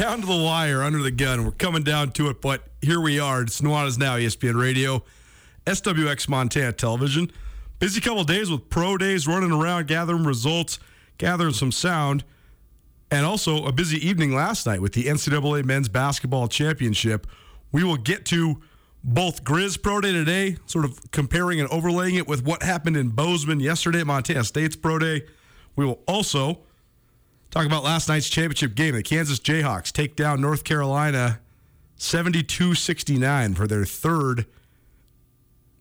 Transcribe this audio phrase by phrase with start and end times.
[0.00, 1.44] Down to the wire, under the gun.
[1.44, 3.40] We're coming down to it, but here we are.
[3.40, 5.02] It's Nuanez Now, ESPN Radio,
[5.64, 7.32] SWX Montana Television.
[7.78, 10.78] Busy couple days with pro days, running around, gathering results,
[11.16, 12.24] gathering some sound,
[13.10, 17.26] and also a busy evening last night with the NCAA Men's Basketball Championship.
[17.72, 18.60] We will get to
[19.02, 23.08] both Grizz Pro Day today, sort of comparing and overlaying it with what happened in
[23.08, 25.22] Bozeman yesterday at Montana State's Pro Day.
[25.74, 26.65] We will also
[27.56, 28.94] Talk about last night's championship game.
[28.94, 31.40] The Kansas Jayhawks take down North Carolina
[31.96, 34.44] 72 69 for their third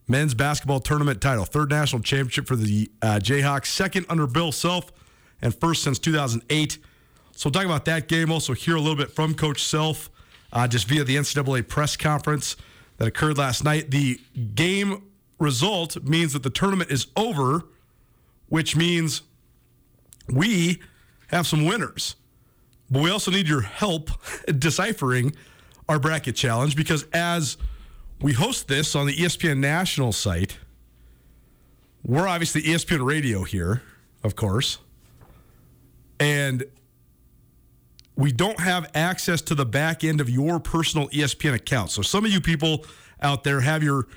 [0.07, 4.89] men's basketball tournament title, third national championship for the uh, Jayhawks, second under Bill Self,
[5.41, 6.77] and first since 2008.
[7.33, 8.31] So, we'll talk about that game.
[8.31, 10.09] Also, hear a little bit from Coach Self
[10.53, 12.55] uh, just via the NCAA press conference
[12.99, 13.91] that occurred last night.
[13.91, 14.21] The
[14.55, 15.03] game
[15.39, 17.65] result means that the tournament is over,
[18.47, 19.23] which means
[20.29, 20.79] we
[21.27, 22.15] have some winners.
[22.89, 24.09] But we also need your help
[24.59, 25.35] deciphering
[25.87, 27.57] our bracket challenge because as
[28.21, 30.57] we host this on the ESPN national site,
[32.03, 33.81] we're obviously ESPN radio here,
[34.23, 34.77] of course.
[36.19, 36.63] And
[38.15, 41.91] we don't have access to the back end of your personal ESPN account.
[41.91, 42.85] So some of you people
[43.21, 44.07] out there have your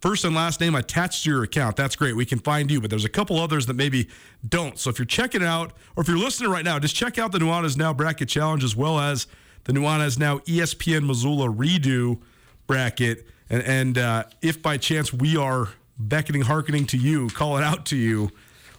[0.00, 1.76] first and last name attached to your account.
[1.76, 2.14] That's great.
[2.16, 4.08] We can find you, but there's a couple others that maybe
[4.46, 4.78] don't.
[4.78, 7.38] So if you're checking out, or if you're listening right now, just check out the
[7.38, 9.26] Nuanez Now Bracket Challenge as well as
[9.64, 12.20] the Nuanez Now ESPN Missoula Redo
[12.66, 13.26] Bracket.
[13.50, 17.96] And, and uh, if by chance we are beckoning, hearkening to you, calling out to
[17.96, 18.30] you,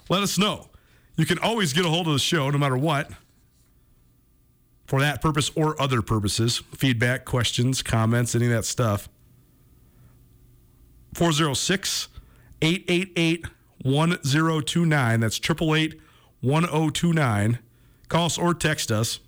[0.09, 0.69] let us know.
[1.17, 3.11] You can always get a hold of the show no matter what
[4.87, 9.09] for that purpose or other purposes feedback, questions, comments, any of that stuff.
[11.13, 12.07] 406
[12.61, 13.45] 888
[13.83, 15.19] 1029.
[15.19, 15.99] That's 888
[16.41, 17.59] 1029.
[18.07, 19.19] Call us or text us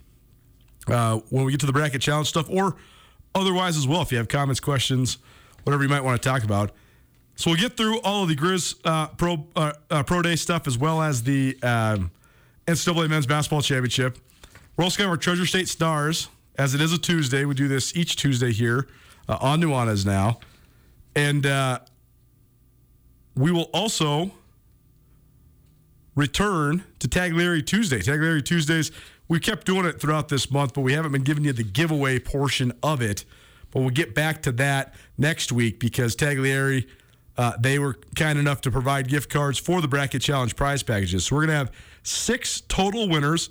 [0.87, 2.75] uh, when we get to the bracket challenge stuff, or
[3.35, 5.17] otherwise as well if you have comments, questions,
[5.63, 6.71] whatever you might want to talk about.
[7.35, 10.67] So we'll get through all of the Grizz uh, Pro uh, uh, Pro Day stuff
[10.67, 12.11] as well as the um,
[12.67, 14.17] NCAA Men's Basketball Championship.
[14.75, 17.45] We're also going to have our Treasure State Stars, as it is a Tuesday.
[17.45, 18.87] We do this each Tuesday here
[19.27, 20.39] uh, on Nuanez now.
[21.15, 21.79] And uh,
[23.35, 24.31] we will also
[26.15, 27.99] return to Taglieri Tuesday.
[27.99, 28.91] Taglieri Tuesdays,
[29.27, 32.19] we kept doing it throughout this month, but we haven't been giving you the giveaway
[32.19, 33.25] portion of it.
[33.71, 36.87] But we'll get back to that next week because Taglieri,
[37.37, 41.25] uh, they were kind enough to provide gift cards for the Bracket Challenge prize packages.
[41.25, 41.71] So we're going to have
[42.03, 43.49] six total winners,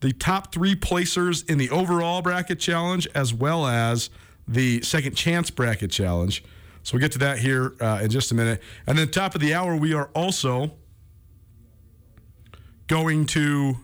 [0.00, 4.10] the top three placers in the overall Bracket Challenge, as well as
[4.48, 6.42] the second chance Bracket Challenge.
[6.82, 8.62] So we'll get to that here uh, in just a minute.
[8.86, 10.72] And then, top of the hour, we are also
[12.86, 13.76] going to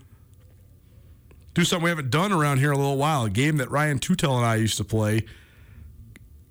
[1.54, 3.24] do something we haven't done around here in a little while.
[3.24, 5.24] A game that Ryan Tutel and I used to play,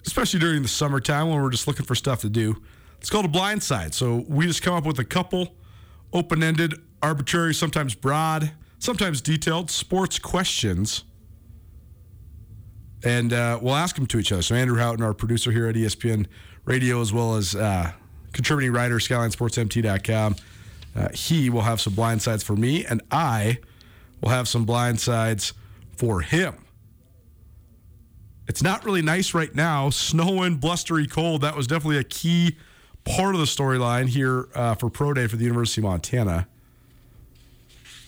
[0.05, 2.55] especially during the summertime when we're just looking for stuff to do.
[2.99, 3.93] It's called a blind side.
[3.93, 5.55] So we just come up with a couple
[6.13, 11.03] open ended, arbitrary, sometimes broad, sometimes detailed sports questions.
[13.03, 14.41] And uh, we'll ask them to each other.
[14.41, 16.25] So Andrew Houghton, our producer here at ESPN
[16.65, 17.91] Radio, as well as uh,
[18.33, 20.35] contributing writer, SkylineSportsMT.com,
[20.95, 23.59] uh, he will have some blind sides for me, and I
[24.21, 25.53] will have some blind sides
[25.97, 26.55] for him.
[28.47, 29.89] It's not really nice right now.
[29.89, 31.41] Snowing, blustery, cold.
[31.41, 32.57] That was definitely a key
[33.03, 36.47] part of the storyline here uh, for Pro Day for the University of Montana.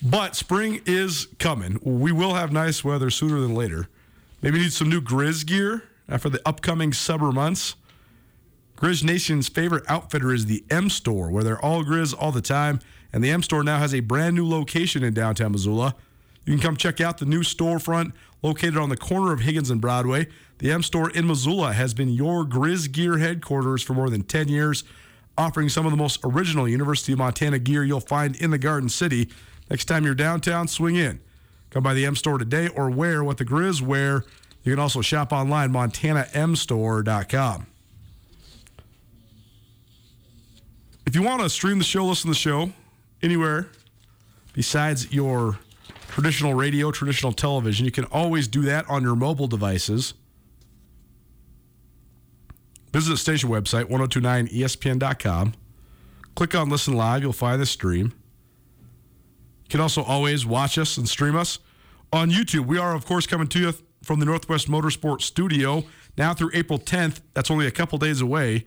[0.01, 1.79] But spring is coming.
[1.81, 3.89] We will have nice weather sooner than later.
[4.47, 5.83] Maybe need some new Grizz gear
[6.19, 7.75] for the upcoming summer months.
[8.77, 12.79] Grizz Nation's favorite outfitter is the M Store, where they're all Grizz all the time.
[13.11, 15.95] And the M Store now has a brand new location in downtown Missoula.
[16.45, 19.81] You can come check out the new storefront located on the corner of Higgins and
[19.81, 20.27] Broadway.
[20.59, 24.47] The M Store in Missoula has been your Grizz gear headquarters for more than 10
[24.47, 24.85] years,
[25.37, 28.87] offering some of the most original University of Montana gear you'll find in the Garden
[28.87, 29.27] City.
[29.69, 31.19] Next time you're downtown, swing in.
[31.69, 34.23] Come by the M Store today or wear what the Grizz wear.
[34.63, 37.67] You can also shop online, montanamstore.com.
[41.05, 42.71] If you want to stream the show, listen to the show
[43.21, 43.69] anywhere
[44.57, 45.59] besides your
[46.07, 50.15] traditional radio, traditional television, you can always do that on your mobile devices.
[52.91, 55.53] Visit the station website, 1029ESPN.com.
[56.35, 58.13] Click on Listen Live, you'll find the stream.
[59.67, 61.59] You can also always watch us and stream us
[62.13, 62.67] on YouTube.
[62.67, 65.83] We are, of course, coming to you from the Northwest Motorsport Studio
[66.17, 67.19] now through April 10th.
[67.33, 68.63] That's only a couple days away.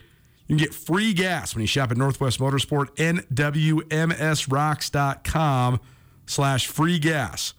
[0.46, 5.80] You can get free gas when you shop at Northwest Motorsport, nwmsrocks.com
[6.26, 7.54] slash free gas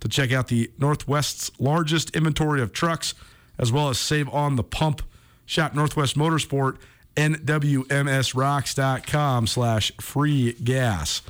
[0.00, 3.14] to check out the Northwest's largest inventory of trucks,
[3.56, 5.02] as well as save on the pump.
[5.46, 6.78] Shop Northwest Motorsport,
[7.14, 11.22] nwmsrocks.com slash free gas.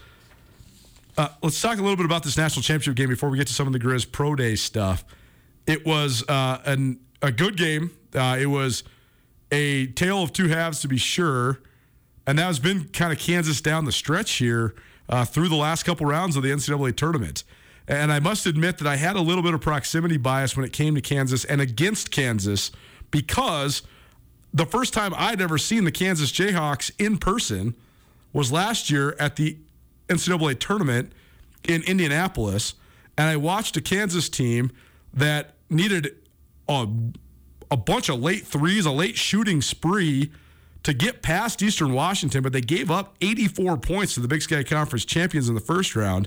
[1.21, 3.53] Uh, let's talk a little bit about this national championship game before we get to
[3.53, 5.05] some of the Grizz Pro Day stuff.
[5.67, 7.91] It was uh, an, a good game.
[8.15, 8.85] Uh, it was–
[9.51, 11.61] a tale of two halves to be sure.
[12.27, 14.75] And that has been kind of Kansas down the stretch here
[15.09, 17.45] uh, through the last couple rounds of the NCAA tournament.
[17.89, 20.73] And I must admit that I had a little bit of proximity bias when it
[20.73, 22.71] came to Kansas and against Kansas
[23.11, 23.83] because
[24.55, 27.75] the first time I'd ever seen the Kansas Jayhawks in person
[28.33, 29.57] was last year at the
[30.11, 31.13] NCAA tournament
[31.67, 32.75] in Indianapolis.
[33.17, 34.71] And I watched a Kansas team
[35.15, 36.17] that needed
[36.69, 36.87] a
[37.71, 40.31] a bunch of late threes, a late shooting spree
[40.83, 44.65] to get past Eastern Washington, but they gave up 84 points to the Big Sky
[44.65, 46.27] Conference champions in the first round,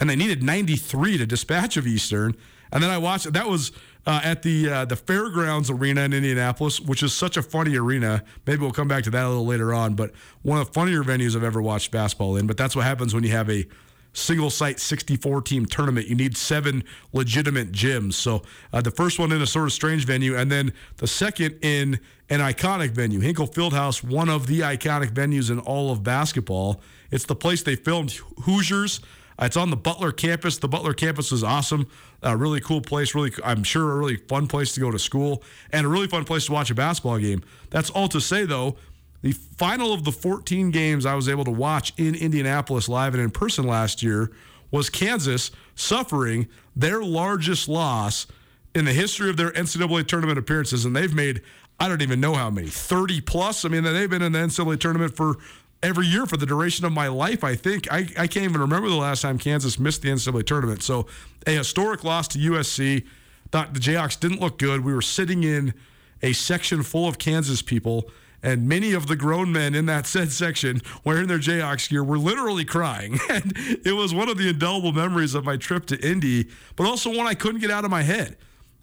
[0.00, 2.34] and they needed 93 to dispatch of Eastern.
[2.72, 3.70] And then I watched that was
[4.06, 8.24] uh, at the uh, the Fairgrounds Arena in Indianapolis, which is such a funny arena.
[8.46, 11.02] Maybe we'll come back to that a little later on, but one of the funnier
[11.02, 12.46] venues I've ever watched basketball in.
[12.46, 13.66] But that's what happens when you have a
[14.12, 16.06] single site 64 team tournament.
[16.06, 18.14] You need seven legitimate gyms.
[18.14, 18.42] So
[18.72, 22.00] uh, the first one in a sort of strange venue, and then the second in
[22.28, 23.20] an iconic venue.
[23.20, 26.80] Hinkle Fieldhouse, one of the iconic venues in all of basketball.
[27.10, 28.12] It's the place they filmed
[28.44, 29.00] Hoosiers.
[29.46, 30.58] It's on the Butler campus.
[30.58, 31.88] The Butler campus is awesome.
[32.22, 33.14] A really cool place.
[33.14, 36.24] Really, I'm sure a really fun place to go to school and a really fun
[36.24, 37.42] place to watch a basketball game.
[37.70, 38.76] That's all to say, though.
[39.22, 43.22] The final of the 14 games I was able to watch in Indianapolis live and
[43.22, 44.32] in person last year
[44.72, 48.26] was Kansas suffering their largest loss
[48.74, 50.84] in the history of their NCAA tournament appearances.
[50.84, 51.42] And they've made,
[51.78, 53.64] I don't even know how many, 30 plus.
[53.64, 55.36] I mean, they've been in the NCAA tournament for
[55.82, 57.90] every year for the duration of my life, I think.
[57.90, 60.82] I, I can't even remember the last time Kansas missed the NCAA tournament.
[60.82, 61.06] So
[61.46, 63.06] a historic loss to USC.
[63.50, 64.84] Thought the Jayhawks didn't look good.
[64.84, 65.74] We were sitting in
[66.22, 68.10] a section full of Kansas people
[68.42, 72.18] and many of the grown men in that said section wearing their Jayhawks gear were
[72.18, 73.18] literally crying.
[73.32, 77.08] And it was one of the indelible memories of my trip to Indy, but also
[77.08, 78.36] one I couldn't get out of my head.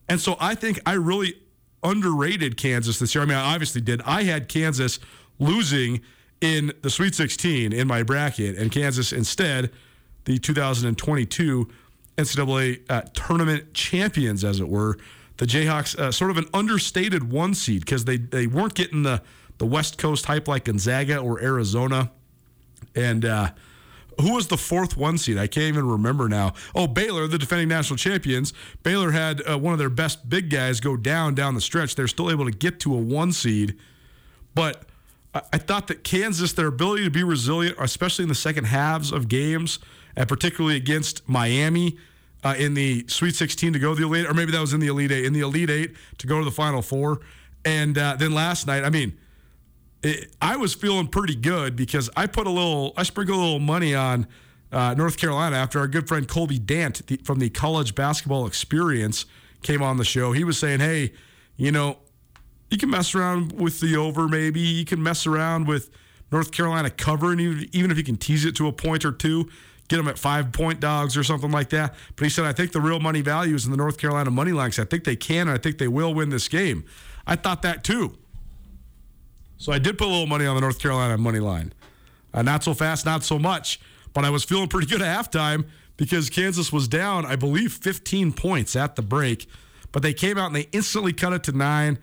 [0.07, 1.35] And so I think I really
[1.83, 3.23] underrated Kansas this year.
[3.23, 4.01] I mean, I obviously did.
[4.03, 4.99] I had Kansas
[5.37, 6.01] losing
[6.41, 9.71] in the Sweet 16 in my bracket, and Kansas instead,
[10.25, 11.69] the 2022
[12.17, 14.97] NCAA uh, tournament champions, as it were.
[15.37, 19.21] The Jayhawks, uh, sort of an understated one seed because they, they weren't getting the,
[19.57, 22.11] the West Coast hype like Gonzaga or Arizona.
[22.93, 23.51] And uh,
[24.19, 25.37] who was the fourth one seed?
[25.37, 26.53] I can't even remember now.
[26.75, 28.51] Oh, Baylor, the defending national champions.
[28.83, 31.95] Baylor had uh, one of their best big guys go down down the stretch.
[31.95, 33.77] They're still able to get to a one seed,
[34.53, 34.88] but
[35.33, 39.27] I, thought that Kansas, their ability to be resilient, especially in the second halves of
[39.27, 39.79] games,
[40.15, 41.97] and particularly against Miami.
[42.41, 44.79] Uh, in the Sweet 16 to go to the Elite, or maybe that was in
[44.79, 47.19] the Elite Eight, in the Elite Eight to go to the Final Four.
[47.65, 49.17] And uh, then last night, I mean,
[50.03, 53.59] it, I was feeling pretty good because I put a little, I sprinkled a little
[53.59, 54.25] money on
[54.71, 59.25] uh, North Carolina after our good friend Colby Dant the, from the College Basketball Experience
[59.61, 60.31] came on the show.
[60.31, 61.11] He was saying, "Hey,
[61.57, 61.97] you know,
[62.69, 65.89] you can mess around with the over, maybe you can mess around with
[66.31, 69.49] North Carolina covering, even, even if you can tease it to a point or two,
[69.89, 71.95] Get them at five point dogs or something like that.
[72.15, 74.51] But he said, I think the real money value is in the North Carolina money
[74.51, 74.77] lines.
[74.77, 76.85] I think they can, and I think they will win this game.
[77.25, 78.15] I thought that too.
[79.57, 81.73] So I did put a little money on the North Carolina money line.
[82.31, 83.79] Uh, not so fast, not so much.
[84.13, 88.31] But I was feeling pretty good at halftime because Kansas was down, I believe, 15
[88.33, 89.47] points at the break.
[89.91, 91.97] But they came out and they instantly cut it to nine.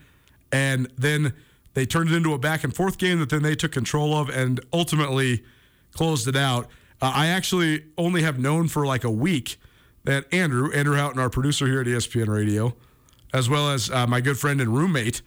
[0.52, 1.34] And then
[1.74, 4.30] they turned it into a back and forth game that then they took control of
[4.30, 5.44] and ultimately
[5.92, 6.68] closed it out.
[7.02, 9.58] Uh, I actually only have known for like a week
[10.04, 12.74] that Andrew, Andrew Houghton, our producer here at ESPN Radio,
[13.34, 15.20] as well as uh, my good friend and roommate,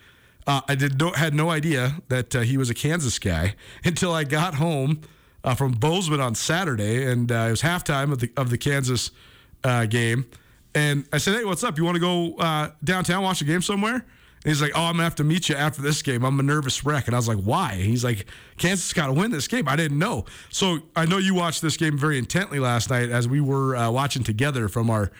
[0.47, 4.11] uh, I did no, had no idea that uh, he was a Kansas guy until
[4.11, 5.01] I got home
[5.43, 9.11] uh, from Bozeman on Saturday, and uh, it was halftime of the of the Kansas
[9.89, 10.25] game.
[10.73, 11.77] And I said, "Hey, what's up?
[11.77, 14.05] You want to go downtown watch a game somewhere?"
[14.43, 16.23] And he's like, "Oh, I'm gonna have to meet you after this game.
[16.23, 18.25] I'm a nervous wreck." And I was like, "Why?" And he's like,
[18.57, 20.25] "Kansas got to win this game." I didn't know.
[20.49, 24.23] So I know you watched this game very intently last night as we were watching
[24.23, 25.11] together from our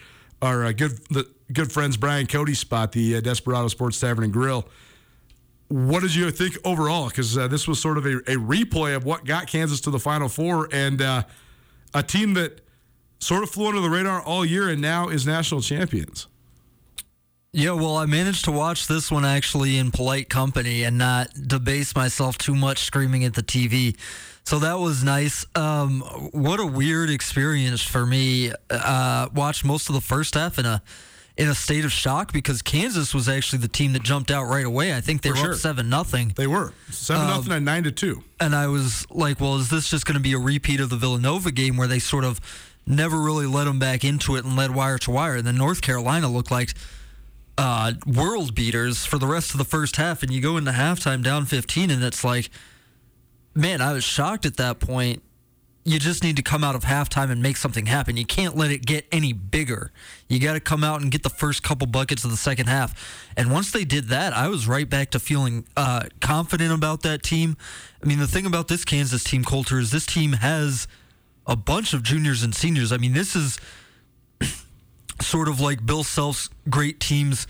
[0.42, 4.68] our good the, good friends Brian Cody spot, the Desperado Sports Tavern and Grill
[5.70, 7.08] what did you think overall?
[7.08, 10.00] Because uh, this was sort of a, a, replay of what got Kansas to the
[10.00, 11.24] Final Four and uh,
[11.94, 12.62] a team that
[13.20, 16.28] sort of flew under the radar all year and now is national champions.
[17.52, 21.96] Yeah, well, I managed to watch this one actually in polite company and not debase
[21.96, 23.98] myself too much screaming at the TV.
[24.44, 25.46] So that was nice.
[25.56, 26.02] Um,
[26.32, 28.52] what a weird experience for me.
[28.70, 30.82] Uh, watched most of the first half in a
[31.38, 34.66] in a state of shock because Kansas was actually the team that jumped out right
[34.66, 34.94] away.
[34.94, 35.54] I think they For were sure.
[35.54, 36.34] up seven nothing.
[36.36, 38.24] They were seven um, nothing and nine to two.
[38.40, 40.98] And I was like, well, is this just going to be a repeat of the
[40.98, 42.42] Villanova game where they sort of
[42.86, 45.38] never really let them back into it and led wire to wire?
[45.38, 46.74] And then North Carolina looked like
[47.60, 51.24] uh, world beaters for the rest of the first half, and you go into halftime
[51.24, 52.50] down 15, and it's like,
[53.54, 55.22] man, I was shocked at that point
[55.90, 58.16] you just need to come out of halftime and make something happen.
[58.18, 59.92] You can't let it get any bigger.
[60.28, 63.28] You got to come out and get the first couple buckets of the second half.
[63.36, 67.24] And once they did that, I was right back to feeling uh, confident about that
[67.24, 67.58] team.
[68.04, 70.88] I mean, the thing about this Kansas team, Colter, is this team has
[71.48, 72.92] a bunch of juniors and seniors.
[72.92, 73.58] I mean, this is
[75.22, 77.48] sort of like Bill Self's great teams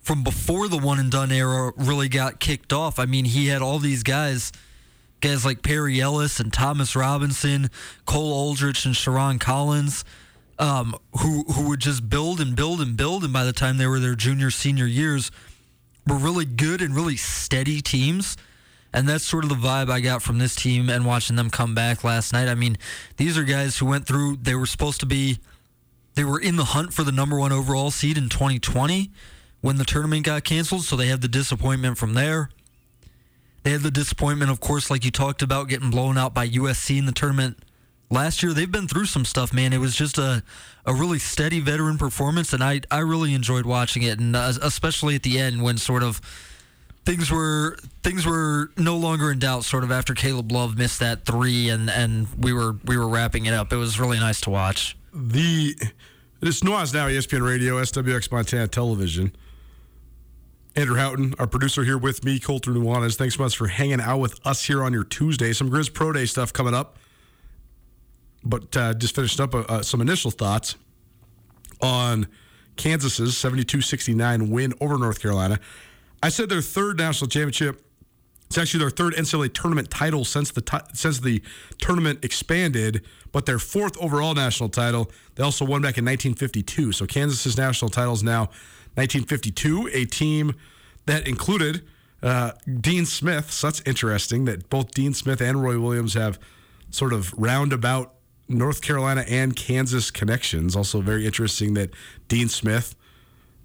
[0.00, 2.98] from before the one and done era really got kicked off.
[2.98, 4.52] I mean, he had all these guys
[5.20, 7.70] guys like Perry Ellis and Thomas Robinson,
[8.06, 10.04] Cole Aldrich and Sherron Collins,
[10.58, 13.86] um, who who would just build and build and build, and by the time they
[13.86, 15.30] were their junior senior years,
[16.06, 18.36] were really good and really steady teams.
[18.92, 21.76] And that's sort of the vibe I got from this team and watching them come
[21.76, 22.48] back last night.
[22.48, 22.76] I mean,
[23.18, 25.38] these are guys who went through, they were supposed to be,
[26.14, 29.10] they were in the hunt for the number one overall seed in 2020
[29.60, 30.84] when the tournament got canceled.
[30.84, 32.50] So they had the disappointment from there.
[33.62, 36.98] They had the disappointment, of course, like you talked about, getting blown out by USC
[36.98, 37.58] in the tournament
[38.10, 38.52] last year.
[38.54, 39.72] They've been through some stuff, man.
[39.72, 40.42] It was just a,
[40.86, 45.14] a really steady veteran performance, and I, I really enjoyed watching it, and uh, especially
[45.14, 46.22] at the end when sort of
[47.04, 49.64] things were things were no longer in doubt.
[49.64, 53.44] Sort of after Caleb Love missed that three, and, and we were we were wrapping
[53.46, 53.72] it up.
[53.72, 54.96] It was really nice to watch.
[55.12, 55.74] The
[56.40, 59.34] this Nuanez Now ESPN Radio, SWX Montana Television.
[60.76, 63.16] Andrew Houghton, our producer here with me, Colter Nuanez.
[63.16, 65.52] Thanks so much for hanging out with us here on your Tuesday.
[65.52, 66.96] Some Grizz Pro Day stuff coming up.
[68.44, 70.76] But uh, just finished up uh, uh some initial thoughts
[71.82, 72.26] on
[72.76, 75.58] Kansas's 72 69 win over North Carolina.
[76.22, 77.84] I said their third national championship.
[78.46, 81.42] It's actually their third NCAA tournament title since the t- since the
[81.78, 85.10] tournament expanded, but their fourth overall national title.
[85.34, 86.92] They also won back in 1952.
[86.92, 88.50] So Kansas's national title is now
[88.94, 90.54] 1952, a team
[91.06, 91.82] that included
[92.22, 93.50] uh, Dean Smith.
[93.50, 96.38] So that's interesting that both Dean Smith and Roy Williams have
[96.90, 98.14] sort of roundabout
[98.48, 100.74] North Carolina and Kansas connections.
[100.74, 101.90] Also, very interesting that
[102.28, 102.96] Dean Smith,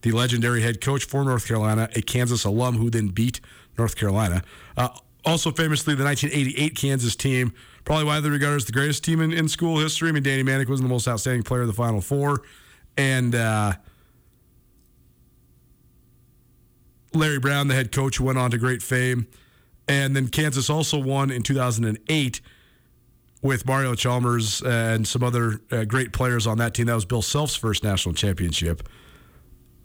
[0.01, 3.41] the legendary head coach for North Carolina, a Kansas alum who then beat
[3.77, 4.43] North Carolina.
[4.77, 4.89] Uh,
[5.25, 7.51] also, famously, the 1988 Kansas team,
[7.85, 10.09] probably widely regarded as the greatest team in, in school history.
[10.09, 12.41] I mean, Danny Manning was the most outstanding player of the Final Four.
[12.97, 13.73] And uh,
[17.13, 19.27] Larry Brown, the head coach, went on to great fame.
[19.87, 22.41] And then Kansas also won in 2008
[23.43, 26.87] with Mario Chalmers and some other uh, great players on that team.
[26.87, 28.87] That was Bill Self's first national championship.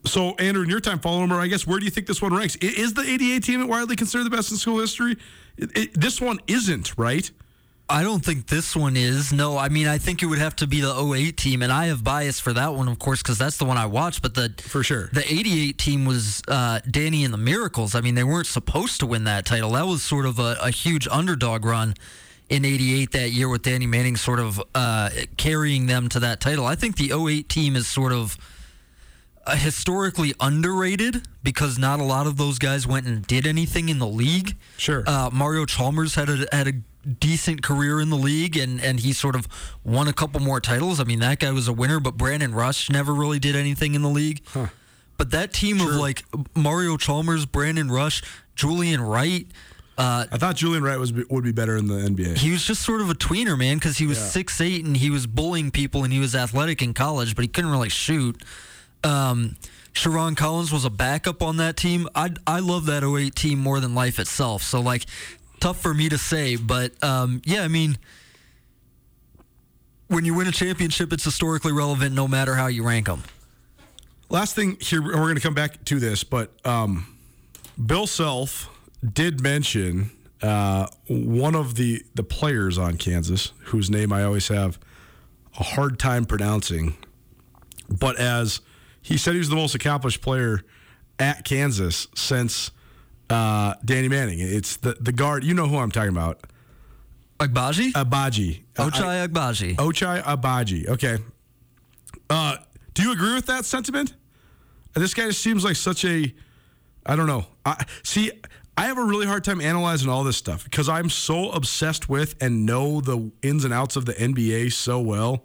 [0.06, 2.32] So, Andrew, in your time following him, I guess where do you think this one
[2.32, 2.56] ranks?
[2.56, 5.18] Is the 88 team widely considered the best in school history?
[5.58, 7.30] It, it, this one isn't, right?
[7.90, 9.32] I don't think this one is.
[9.32, 11.86] No, I mean I think it would have to be the 08 team, and I
[11.86, 14.22] have bias for that one, of course, because that's the one I watched.
[14.22, 17.94] But the for sure the 88 team was uh, Danny and the Miracles.
[17.94, 19.72] I mean they weren't supposed to win that title.
[19.72, 21.94] That was sort of a, a huge underdog run
[22.48, 26.66] in 88 that year with Danny Manning sort of uh, carrying them to that title.
[26.66, 28.36] I think the 08 team is sort of
[29.46, 33.98] uh, historically underrated because not a lot of those guys went and did anything in
[33.98, 34.56] the league.
[34.76, 35.02] Sure.
[35.06, 36.72] Uh, Mario Chalmers had a had a
[37.10, 39.48] decent career in the league and and he sort of
[39.84, 41.00] won a couple more titles.
[41.00, 44.02] I mean, that guy was a winner, but Brandon Rush never really did anything in
[44.02, 44.42] the league.
[44.48, 44.66] Huh.
[45.16, 45.90] But that team sure.
[45.90, 46.24] of like
[46.54, 48.22] Mario Chalmers, Brandon Rush,
[48.54, 49.46] Julian Wright.
[49.98, 52.38] Uh, I thought Julian Wright was would be better in the NBA.
[52.38, 54.66] He was just sort of a tweener, man, because he was six yeah.
[54.66, 57.70] eight and he was bullying people and he was athletic in college, but he couldn't
[57.70, 58.42] really shoot.
[59.04, 59.56] Um,
[59.92, 62.08] Sherron Collins was a backup on that team.
[62.14, 64.62] I I love that 08 team more than life itself.
[64.62, 65.04] So like
[65.60, 67.98] tough for me to say, but um, yeah, I mean,
[70.08, 73.22] when you win a championship, it's historically relevant no matter how you rank them.
[74.28, 77.16] Last thing here, we're going to come back to this, but um,
[77.84, 78.68] Bill Self
[79.12, 80.10] did mention
[80.42, 84.78] uh, one of the the players on Kansas, whose name I always have
[85.58, 86.96] a hard time pronouncing,
[87.88, 88.60] but as
[89.02, 90.60] he said, he was the most accomplished player
[91.18, 92.70] at Kansas since
[93.30, 94.40] uh, Danny Manning.
[94.40, 95.44] It's the the guard.
[95.44, 96.46] You know who I'm talking about.
[97.38, 97.92] Agbaji?
[97.92, 98.60] Agbaji.
[98.74, 99.76] Ochai Agbaji.
[99.76, 100.88] Ochai Agbaji.
[100.88, 101.16] Okay.
[102.28, 102.56] Uh,
[102.92, 104.14] do you agree with that sentiment?
[104.94, 106.34] This guy just seems like such a,
[107.06, 107.46] I don't know.
[107.64, 108.30] I, see,
[108.76, 112.34] I have a really hard time analyzing all this stuff because I'm so obsessed with
[112.42, 115.44] and know the ins and outs of the NBA so well.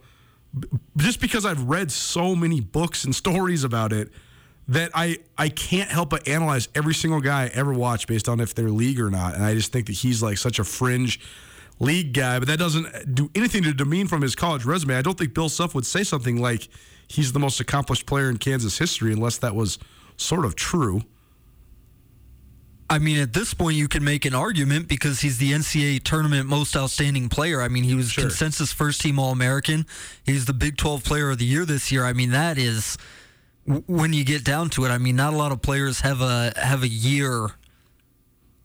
[0.97, 4.09] Just because I've read so many books and stories about it
[4.67, 8.39] that I I can't help but analyze every single guy I ever watch based on
[8.39, 9.35] if they're league or not.
[9.35, 11.19] And I just think that he's like such a fringe
[11.79, 14.95] league guy, but that doesn't do anything to demean from his college resume.
[14.95, 16.67] I don't think Bill Self would say something like
[17.07, 19.77] he's the most accomplished player in Kansas history unless that was
[20.17, 21.01] sort of true.
[22.87, 26.47] I mean, at this point, you can make an argument because he's the NCAA tournament
[26.47, 27.61] most outstanding player.
[27.61, 28.25] I mean, he was sure.
[28.25, 29.87] consensus first team All American.
[30.23, 32.05] He's the Big 12 player of the year this year.
[32.05, 32.97] I mean, that is
[33.65, 36.53] when you get down to it, I mean, not a lot of players have a
[36.55, 37.49] have a year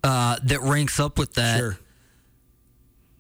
[0.04, 1.58] uh, that ranks up with that.
[1.58, 1.78] Sure.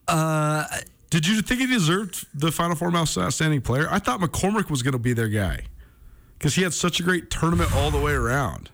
[0.06, 0.64] Uh,
[1.08, 3.88] Did you think he deserved the Final Four most outstanding player?
[3.90, 5.62] I thought McCormack was going to be their guy
[6.38, 8.70] because he had such a great tournament all the way around.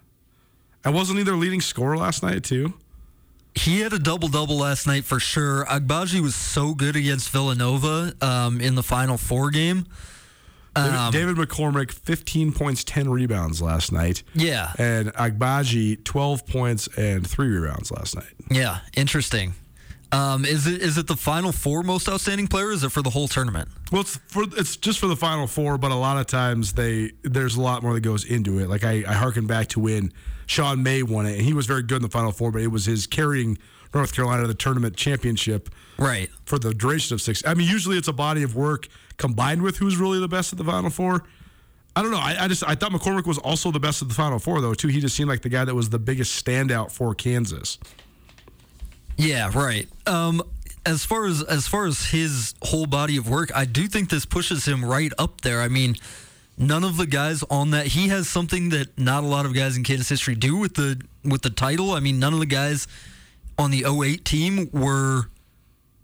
[0.84, 2.74] And wasn't he their leading scorer last night too?
[3.54, 5.64] He had a double double last night for sure.
[5.64, 9.86] Agbaji was so good against Villanova um, in the Final Four game.
[10.76, 14.22] Um, David McCormack, 15 points, 10 rebounds last night.
[14.34, 14.72] Yeah.
[14.78, 18.32] And Agbaji, 12 points and three rebounds last night.
[18.50, 19.54] Yeah, interesting.
[20.12, 22.70] Um, is it is it the final four most outstanding player?
[22.70, 23.68] is it for the whole tournament?
[23.90, 27.10] Well, it's for it's just for the final four, but a lot of times they
[27.22, 28.68] there's a lot more that goes into it.
[28.68, 30.12] Like I, I harken back to when
[30.46, 32.68] Sean May won it, and he was very good in the final four, but it
[32.68, 33.58] was his carrying
[33.92, 36.30] North Carolina to the tournament championship, right?
[36.44, 37.44] For the duration of six.
[37.44, 40.58] I mean, usually it's a body of work combined with who's really the best at
[40.58, 41.24] the Final Four.
[41.94, 42.18] I don't know.
[42.18, 44.74] I, I, just I thought McCormack was also the best at the Final Four though
[44.74, 44.88] too.
[44.88, 47.78] He just seemed like the guy that was the biggest standout for Kansas.
[49.16, 49.88] Yeah, right.
[50.06, 50.42] Um,
[50.84, 54.26] as far as as far as his whole body of work, I do think this
[54.26, 55.62] pushes him right up there.
[55.62, 55.96] I mean,
[56.58, 59.76] none of the guys on that he has something that not a lot of guys
[59.76, 61.92] in Kansas history do with the with the title.
[61.92, 62.86] I mean, none of the guys
[63.58, 65.28] on the 08 team were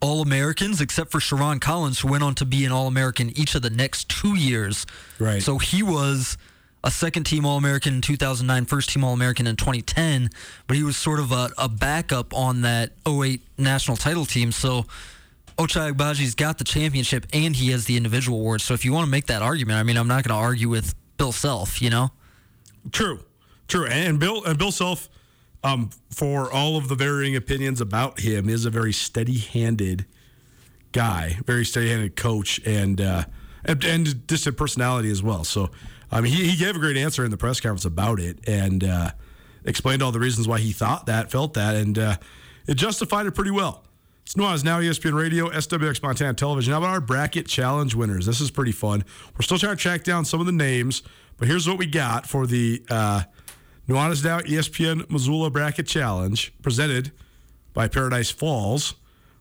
[0.03, 3.55] all Americans, except for Sherron Collins, who went on to be an All American each
[3.55, 4.85] of the next two years.
[5.19, 5.41] Right.
[5.41, 6.37] So he was
[6.85, 10.29] a second team All American in 2009, first team All American in 2010,
[10.67, 14.51] but he was sort of a, a backup on that 08 national title team.
[14.51, 14.87] So
[15.57, 18.61] Ochai Agbaji's got the championship and he has the individual award.
[18.61, 20.69] So if you want to make that argument, I mean, I'm not going to argue
[20.69, 22.11] with Bill Self, you know?
[22.91, 23.21] True.
[23.69, 23.87] True.
[23.87, 25.09] And Bill and Bill Self
[25.64, 30.07] um, for all of the varying opinions about him, is a very steady-handed
[30.92, 33.25] guy, very steady-handed coach, and uh,
[33.64, 35.44] and, just a personality as well.
[35.44, 35.70] So,
[36.11, 38.83] I mean, he, he gave a great answer in the press conference about it, and
[38.85, 39.11] uh,
[39.64, 42.16] explained all the reasons why he thought that, felt that, and uh,
[42.66, 43.85] it justified it pretty well.
[44.25, 46.72] It's Nuanez Now ESPN Radio, SWX Montana Television.
[46.72, 48.25] How about our bracket challenge winners?
[48.25, 49.05] This is pretty fun.
[49.35, 51.03] We're still trying to track down some of the names,
[51.38, 53.22] but here's what we got for the uh,
[53.88, 57.12] Nuanez Now ESPN Missoula Bracket Challenge presented
[57.75, 58.95] by Paradise Falls.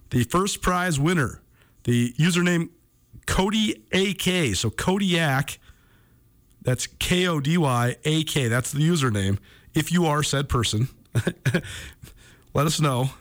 [0.09, 1.41] The first prize winner,
[1.83, 2.69] the username
[3.27, 4.55] Cody AK.
[4.55, 5.59] So Kodiak,
[6.61, 8.47] that's K O D Y A K.
[8.47, 9.37] That's the username.
[9.73, 10.89] If you are said person,
[12.53, 13.11] let us know.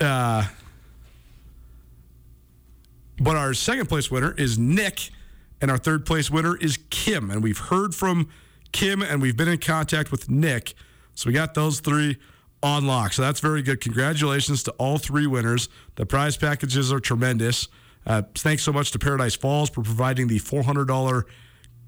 [0.00, 0.46] Uh,
[3.18, 5.10] but our second place winner is Nick,
[5.60, 7.30] and our third place winner is Kim.
[7.30, 8.28] And we've heard from
[8.72, 10.74] Kim and we've been in contact with Nick.
[11.14, 12.18] So we got those three
[12.62, 13.12] on lock.
[13.12, 13.80] So that's very good.
[13.80, 15.68] Congratulations to all three winners.
[15.94, 17.68] The prize packages are tremendous.
[18.06, 21.24] Uh, thanks so much to Paradise Falls for providing the $400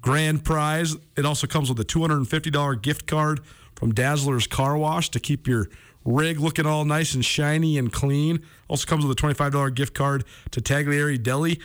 [0.01, 0.95] grand prize.
[1.17, 3.41] It also comes with a $250 gift card
[3.75, 5.69] from Dazzler's Car Wash to keep your
[6.05, 8.43] rig looking all nice and shiny and clean.
[8.67, 11.59] Also comes with a $25 gift card to Taglieri Deli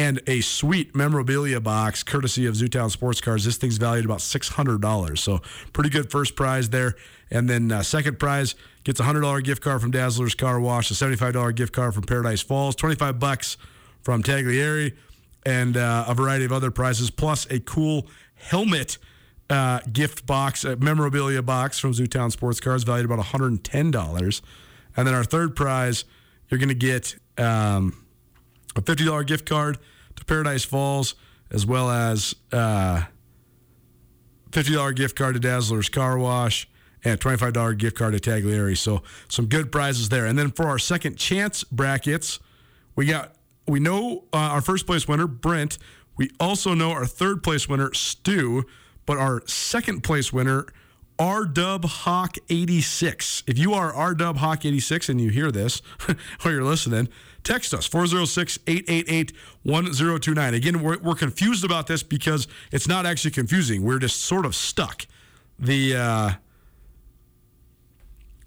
[0.00, 3.44] and a sweet memorabilia box courtesy of Zootown Sports Cars.
[3.44, 5.18] This thing's valued about $600.
[5.18, 5.42] So
[5.74, 6.94] pretty good first prize there.
[7.30, 10.94] And then uh, second prize gets a $100 gift card from Dazzler's Car Wash, a
[10.94, 13.58] $75 gift card from Paradise Falls, 25 bucks
[14.00, 14.96] from Taglieri,
[15.44, 18.96] and uh, a variety of other prizes, plus a cool helmet
[19.50, 24.40] uh, gift box, a memorabilia box from Zootown Sports Cars, valued about $110.
[24.96, 26.06] And then our third prize,
[26.48, 28.06] you're going to get um,
[28.76, 29.78] a $50 gift card
[30.16, 31.14] to Paradise Falls,
[31.50, 33.02] as well as uh,
[34.50, 36.68] $50 gift card to Dazzler's Car Wash
[37.04, 38.76] and a $25 gift card to Taglieri.
[38.76, 40.26] So some good prizes there.
[40.26, 42.38] And then for our second chance brackets,
[42.96, 43.34] we got
[43.66, 45.78] we know uh, our first place winner Brent.
[46.16, 48.64] We also know our third place winner Stu,
[49.06, 50.66] but our second place winner
[51.18, 53.44] R Dub Hawk 86.
[53.46, 55.82] If you are R Dub Hawk 86 and you hear this
[56.44, 57.08] or you're listening,
[57.44, 60.54] text us 406 888 1029.
[60.54, 63.82] Again, we're, we're confused about this because it's not actually confusing.
[63.82, 65.06] We're just sort of stuck.
[65.58, 66.30] The uh,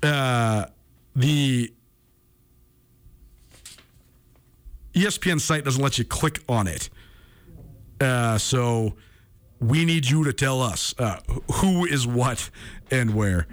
[0.04, 0.66] uh,
[1.16, 1.72] the
[4.94, 6.90] ESPN site doesn't let you click on it.
[8.00, 8.96] Uh, so
[9.60, 11.20] we need you to tell us uh,
[11.54, 12.50] who is what
[12.92, 13.48] and where.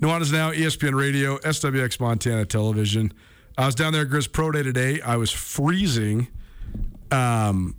[0.00, 3.12] Nuanez Now, ESPN Radio, SWX Montana Television.
[3.58, 5.00] I was down there at Grizz Pro Day today.
[5.00, 6.28] I was freezing.
[7.10, 7.74] Um,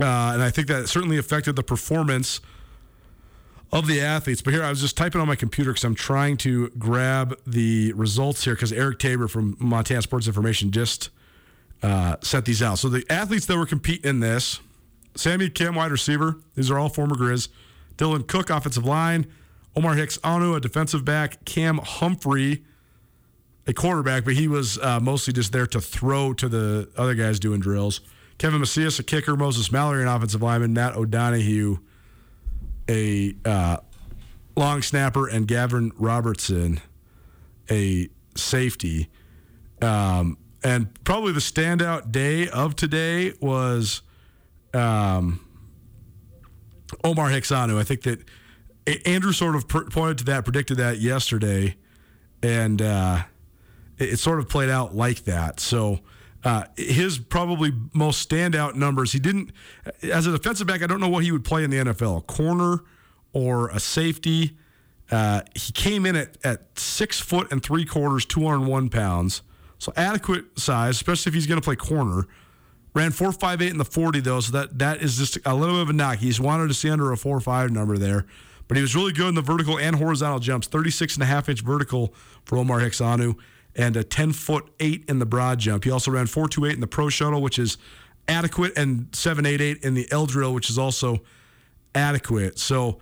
[0.00, 2.40] uh, and I think that certainly affected the performance
[3.72, 4.42] of the athletes.
[4.42, 7.94] But here, I was just typing on my computer because I'm trying to grab the
[7.94, 11.08] results here because Eric Tabor from Montana Sports Information just
[11.82, 12.78] uh, sent these out.
[12.78, 14.60] So the athletes that were competing in this
[15.14, 16.36] Sammy Akem, wide receiver.
[16.54, 17.48] These are all former Grizz.
[17.96, 19.26] Dylan Cook, offensive line.
[19.74, 21.44] Omar Hicks-Onu, a defensive back.
[21.44, 22.64] Cam Humphrey,
[23.66, 27.38] a quarterback, but he was uh, mostly just there to throw to the other guys
[27.40, 28.00] doing drills.
[28.38, 29.36] Kevin Macias, a kicker.
[29.36, 30.72] Moses Mallory, an offensive lineman.
[30.72, 31.78] Matt O'Donohue,
[32.88, 33.76] a uh,
[34.56, 35.28] long snapper.
[35.28, 36.80] And Gavin Robertson,
[37.70, 39.08] a safety.
[39.80, 44.02] Um, and probably the standout day of today was
[44.74, 45.40] um,
[47.04, 47.78] Omar Onu.
[47.78, 48.20] I think that
[49.06, 51.76] Andrew sort of pointed to that, predicted that yesterday,
[52.42, 53.22] and uh,
[53.98, 55.60] it, it, sort of played out like that.
[55.60, 56.00] So
[56.44, 59.12] uh, his probably most standout numbers.
[59.12, 59.52] He didn't,
[60.02, 62.20] as a defensive back, I don't know what he would play in the NFL, a
[62.22, 62.80] corner
[63.32, 64.56] or a safety.
[65.10, 69.42] Uh, he came in at, at six foot and three quarters, 201 pounds.
[69.78, 72.26] So adequate size, especially if he's going to play corner.
[72.94, 75.76] Ran four five eight in the forty though, so that that is just a little
[75.76, 76.18] bit of a knock.
[76.18, 78.26] He's wanted to see under a four five number there,
[78.72, 80.66] but he was really good in the vertical and horizontal jumps.
[80.66, 82.14] 36 and a half inch vertical
[82.46, 83.36] for Omar Hicks-Onu
[83.76, 85.84] and a 10 foot eight in the broad jump.
[85.84, 87.76] He also ran four two eight in the pro shuttle, which is
[88.28, 91.20] adequate, and seven eight eight in the L drill, which is also
[91.94, 92.58] adequate.
[92.58, 92.98] So,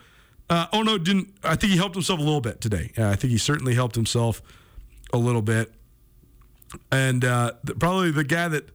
[0.48, 2.90] uh, oh no, didn't I think he helped himself a little bit today?
[2.98, 4.42] Uh, I think he certainly helped himself
[5.12, 5.72] a little bit,
[6.90, 8.70] and uh, probably the guy that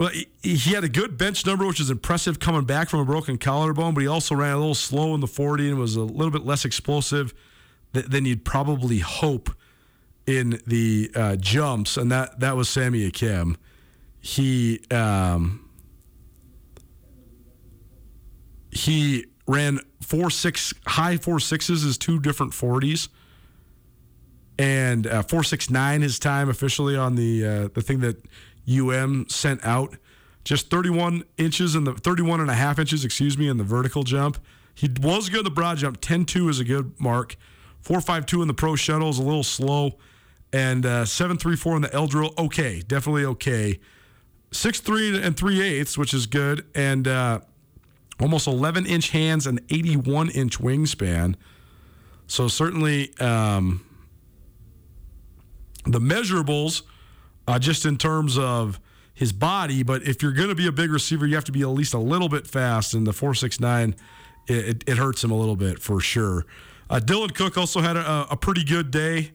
[0.00, 3.04] well, he, he, had a good bench number, which is impressive coming back from a
[3.04, 6.00] broken collarbone, but he also ran a little slow in the 40 and was a
[6.00, 7.34] little bit less explosive
[7.92, 9.50] th- than you'd probably hope
[10.26, 13.56] in the uh, jumps, and that, that was Sammy Akem.
[14.22, 15.68] He um,
[18.70, 23.08] he ran four six high four sixes is two different forties,
[24.58, 28.22] and uh, four six nine his time officially on the uh, the thing that
[28.70, 29.96] UM sent out.
[30.44, 34.02] Just 31 inches in the 31 and a half inches, excuse me, in the vertical
[34.02, 34.38] jump.
[34.74, 36.00] He was good in the broad jump.
[36.00, 37.36] 10-2 is a good mark.
[37.84, 39.98] 4.52 in the pro shuttle is a little slow,
[40.52, 42.32] and uh, 7.34 in the L drill.
[42.38, 43.80] Okay, definitely okay.
[44.52, 47.40] 6'3 and 3 eighths, which is good, and uh,
[48.20, 51.36] almost 11 inch hands and 81 inch wingspan.
[52.26, 53.84] So certainly um,
[55.84, 56.82] the measurables,
[57.50, 58.78] uh, just in terms of
[59.12, 61.62] his body, but if you're going to be a big receiver, you have to be
[61.62, 62.94] at least a little bit fast.
[62.94, 63.96] And the 469,
[64.46, 66.46] it, it, it hurts him a little bit for sure.
[66.88, 69.32] Uh, Dylan Cook also had a, a pretty good day.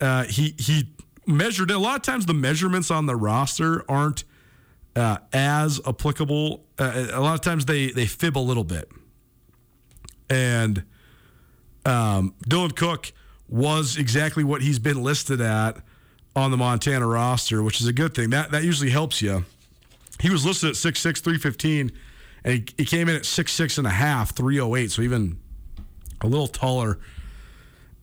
[0.00, 0.90] Uh, he he
[1.26, 4.22] measured a lot of times the measurements on the roster aren't
[4.94, 6.64] uh, as applicable.
[6.78, 8.88] Uh, a lot of times they they fib a little bit,
[10.30, 10.84] and
[11.84, 13.12] um, Dylan Cook
[13.48, 15.78] was exactly what he's been listed at
[16.36, 18.30] on the Montana roster, which is a good thing.
[18.30, 19.44] That that usually helps you.
[20.20, 21.92] He was listed at 6'6", 315,
[22.44, 25.38] and he, he came in at 6'6 and a half, 308, so even
[26.20, 26.98] a little taller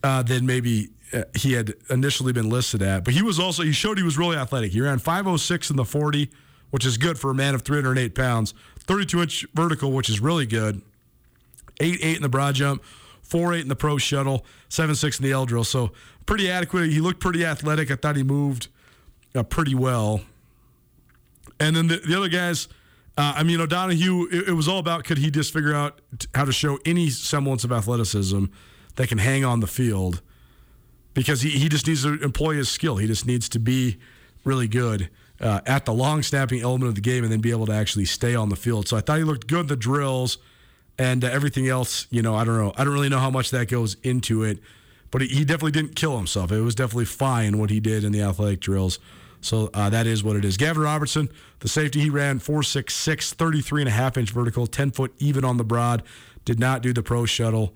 [0.04, 3.04] uh, than maybe uh, he had initially been listed at.
[3.04, 4.72] But he was also, he showed he was really athletic.
[4.72, 6.30] He ran 506 in the 40,
[6.70, 10.46] which is good for a man of 308 pounds, 32 inch vertical, which is really
[10.46, 10.82] good,
[11.80, 12.84] 8 8 in the broad jump,
[13.22, 15.64] 4 8 in the pro shuttle, 7 6 in the L drill.
[15.64, 15.92] So
[16.26, 16.90] pretty adequate.
[16.90, 17.92] He looked pretty athletic.
[17.92, 18.68] I thought he moved
[19.36, 20.22] uh, pretty well.
[21.60, 22.68] And then the, the other guys,
[23.18, 26.28] uh, I mean, O'Donohue, it, it, was all about could he just figure out t-
[26.34, 28.46] how to show any semblance of athleticism
[28.96, 30.22] that can hang on the field
[31.14, 32.98] because he, he just needs to employ his skill.
[32.98, 33.98] He just needs to be
[34.44, 37.66] really good uh, at the long snapping element of the game and then be able
[37.66, 38.88] to actually stay on the field.
[38.88, 40.38] So I thought he looked good in the drills
[40.98, 42.08] and uh, everything else.
[42.10, 42.74] You know, I don't know.
[42.78, 44.60] I don't really know how much that goes into it,
[45.12, 46.52] but he, definitely didn't kill himself.
[46.52, 49.00] It was definitely fine what he did in the athletic drills.
[49.42, 50.56] So uh, that is what it is.
[50.56, 55.14] Gavin Robertson, the safety, he ran 4.66, 33 and a half inch vertical, 10 foot
[55.20, 56.04] even on the broad.
[56.46, 57.74] Did not do the pro shuttle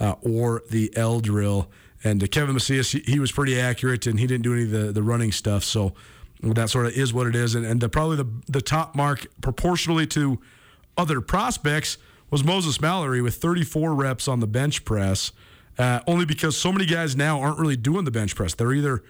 [0.00, 1.70] uh, or the L drill.
[2.02, 4.70] And uh, Kevin Macias, he, he, was pretty accurate and he didn't do any of
[4.70, 5.64] the, the running stuff.
[5.64, 5.92] So
[6.42, 7.54] that sort of is what it is.
[7.54, 10.38] And, and the, probably the, the top mark proportionally to
[10.96, 11.98] other prospects
[12.30, 15.32] was Moses Mallory with 34 reps on the bench press.
[15.78, 18.54] Uh, only because so many guys now aren't really doing the bench press.
[18.54, 19.04] They're either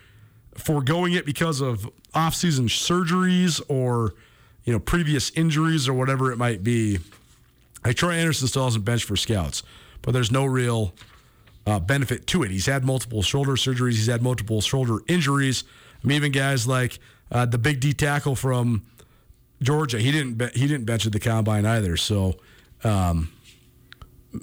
[0.54, 4.14] foregoing it because of off-season surgeries or
[4.64, 6.98] you know previous injuries or whatever it might be.
[7.84, 9.62] Like Troy Anderson still hasn't benched for scouts,
[10.02, 10.92] but there's no real
[11.66, 12.50] uh, benefit to it.
[12.50, 13.92] He's had multiple shoulder surgeries.
[13.92, 15.64] He's had multiple shoulder injuries.
[16.02, 16.98] I mean, even guys like
[17.32, 18.82] uh, the big D tackle from
[19.62, 21.96] Georgia, he didn't be- he didn't bench at the combine either.
[21.96, 22.36] So
[22.84, 23.30] um,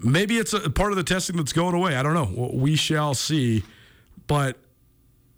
[0.04, 1.96] maybe it's a part of the testing that's going away.
[1.96, 2.52] I don't know.
[2.54, 3.64] We shall see.
[4.28, 4.58] But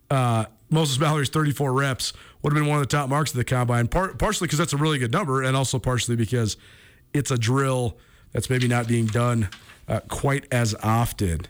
[0.10, 3.44] uh, Moses Mallory's 34 reps would have been one of the top marks of the
[3.44, 6.58] combine, part, partially because that's a really good number, and also partially because
[7.14, 7.98] it's a drill
[8.32, 9.50] that's maybe not being done
[9.88, 11.42] uh, quite as often.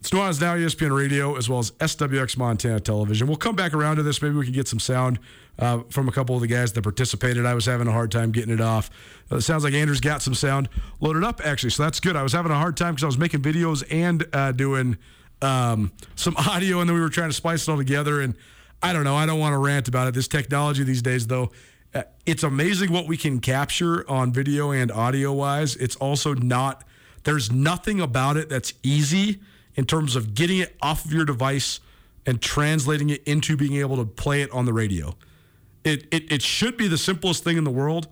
[0.00, 3.26] It's Now ESPN Radio as well as SWX Montana Television.
[3.26, 4.20] We'll come back around to this.
[4.22, 5.18] Maybe we can get some sound
[5.58, 7.44] uh, from a couple of the guys that participated.
[7.44, 8.90] I was having a hard time getting it off.
[9.30, 10.68] Uh, it sounds like Andrew's got some sound
[11.00, 12.16] loaded up, actually, so that's good.
[12.16, 14.96] I was having a hard time because I was making videos and uh, doing–
[15.42, 18.20] um, some audio, and then we were trying to splice it all together.
[18.20, 18.34] And
[18.82, 19.16] I don't know.
[19.16, 20.14] I don't want to rant about it.
[20.14, 21.50] This technology these days, though,
[21.94, 25.76] uh, it's amazing what we can capture on video and audio wise.
[25.76, 26.84] It's also not.
[27.24, 29.40] There's nothing about it that's easy
[29.76, 31.80] in terms of getting it off of your device
[32.26, 35.16] and translating it into being able to play it on the radio.
[35.84, 38.08] It, it, it should be the simplest thing in the world.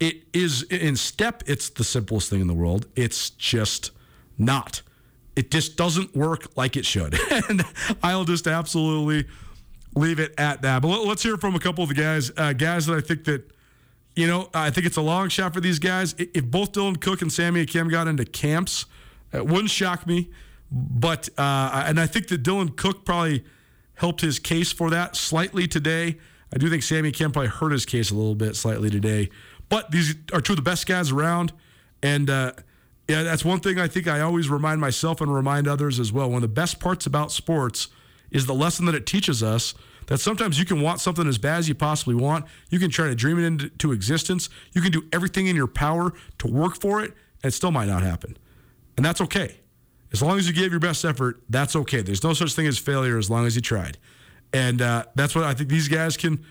[0.00, 2.86] It is in step, it's the simplest thing in the world.
[2.96, 3.92] It's just
[4.36, 4.82] not
[5.36, 7.16] it just doesn't work like it should.
[7.48, 7.62] and
[8.02, 9.30] I'll just absolutely
[9.94, 10.82] leave it at that.
[10.82, 13.48] But let's hear from a couple of the guys, uh, guys that I think that,
[14.16, 16.14] you know, I think it's a long shot for these guys.
[16.18, 18.86] If both Dylan Cook and Sammy Akem got into camps,
[19.32, 20.30] it wouldn't shock me.
[20.70, 23.44] But, uh, and I think that Dylan Cook probably
[23.94, 26.18] helped his case for that slightly today.
[26.52, 29.30] I do think Sammy Akem probably hurt his case a little bit slightly today.
[29.68, 31.52] But these are two of the best guys around.
[32.02, 32.52] And, uh,
[33.08, 36.28] yeah, that's one thing I think I always remind myself and remind others as well.
[36.28, 37.88] One of the best parts about sports
[38.30, 39.74] is the lesson that it teaches us
[40.06, 42.44] that sometimes you can want something as bad as you possibly want.
[42.70, 44.48] You can try to dream it into existence.
[44.72, 47.88] You can do everything in your power to work for it, and it still might
[47.88, 48.36] not happen.
[48.96, 49.60] And that's okay.
[50.12, 52.00] As long as you gave your best effort, that's okay.
[52.00, 53.98] There's no such thing as failure as long as you tried.
[54.52, 56.44] And uh, that's what I think these guys can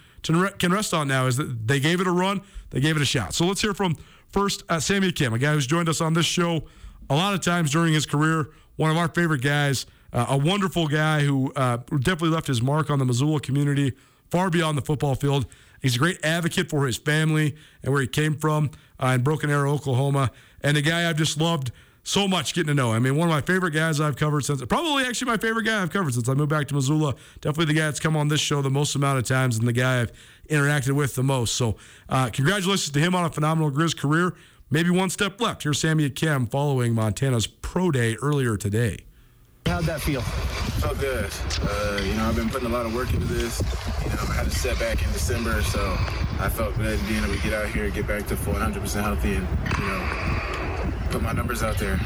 [0.58, 2.42] can rest on now is that they gave it a run,
[2.72, 3.36] they gave it a shot.
[3.36, 3.96] So let's hear from
[4.30, 6.64] first, uh, Sammy Akem, a guy who's joined us on this show
[7.10, 10.88] a lot of times during his career, one of our favorite guys, uh, a wonderful
[10.88, 13.94] guy who uh, definitely left his mark on the Missoula community
[14.32, 15.46] far beyond the football field.
[15.82, 19.52] He's a great advocate for his family and where he came from uh, in Broken
[19.52, 21.72] Arrow, Oklahoma, and a guy I've just loved
[22.06, 22.94] so much getting to know.
[22.94, 25.82] I mean, one of my favorite guys I've covered since, probably actually my favorite guy
[25.82, 27.16] I've covered since I moved back to Missoula.
[27.42, 29.74] Definitely the guy that's come on this show the most amount of times and the
[29.74, 30.12] guy I've
[30.48, 31.56] interacted with the most.
[31.56, 34.36] So, uh, congratulations to him on a phenomenal Grizz career.
[34.70, 35.64] Maybe one step left.
[35.64, 39.00] Here's Sammy Akem following Montana's Pro Day earlier today.
[39.66, 40.22] How'd that feel?
[40.22, 41.32] Felt good.
[41.64, 43.64] Uh, you know, I've been putting a lot of work into this.
[44.04, 45.96] You know, I had a setback in December, so
[46.40, 49.36] I felt good being able to get out here, get back to full 100% healthy,
[49.36, 49.48] and
[49.80, 50.65] you know,
[51.10, 51.98] put my numbers out there.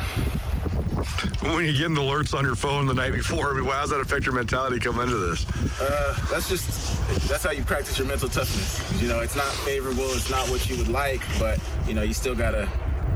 [1.41, 3.99] When you getting alerts on your phone the night before, I mean, how does that
[3.99, 5.45] affect your mentality coming into this?
[5.79, 9.01] Uh, that's just that's how you practice your mental toughness.
[9.01, 12.13] You know, it's not favorable, it's not what you would like, but you know, you
[12.13, 12.69] still gotta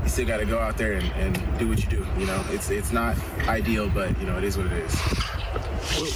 [0.04, 2.06] you still got to go out there and, and, do what you do.
[2.18, 3.16] You know, it's it's not
[3.48, 5.43] ideal, but you know, it is what it is.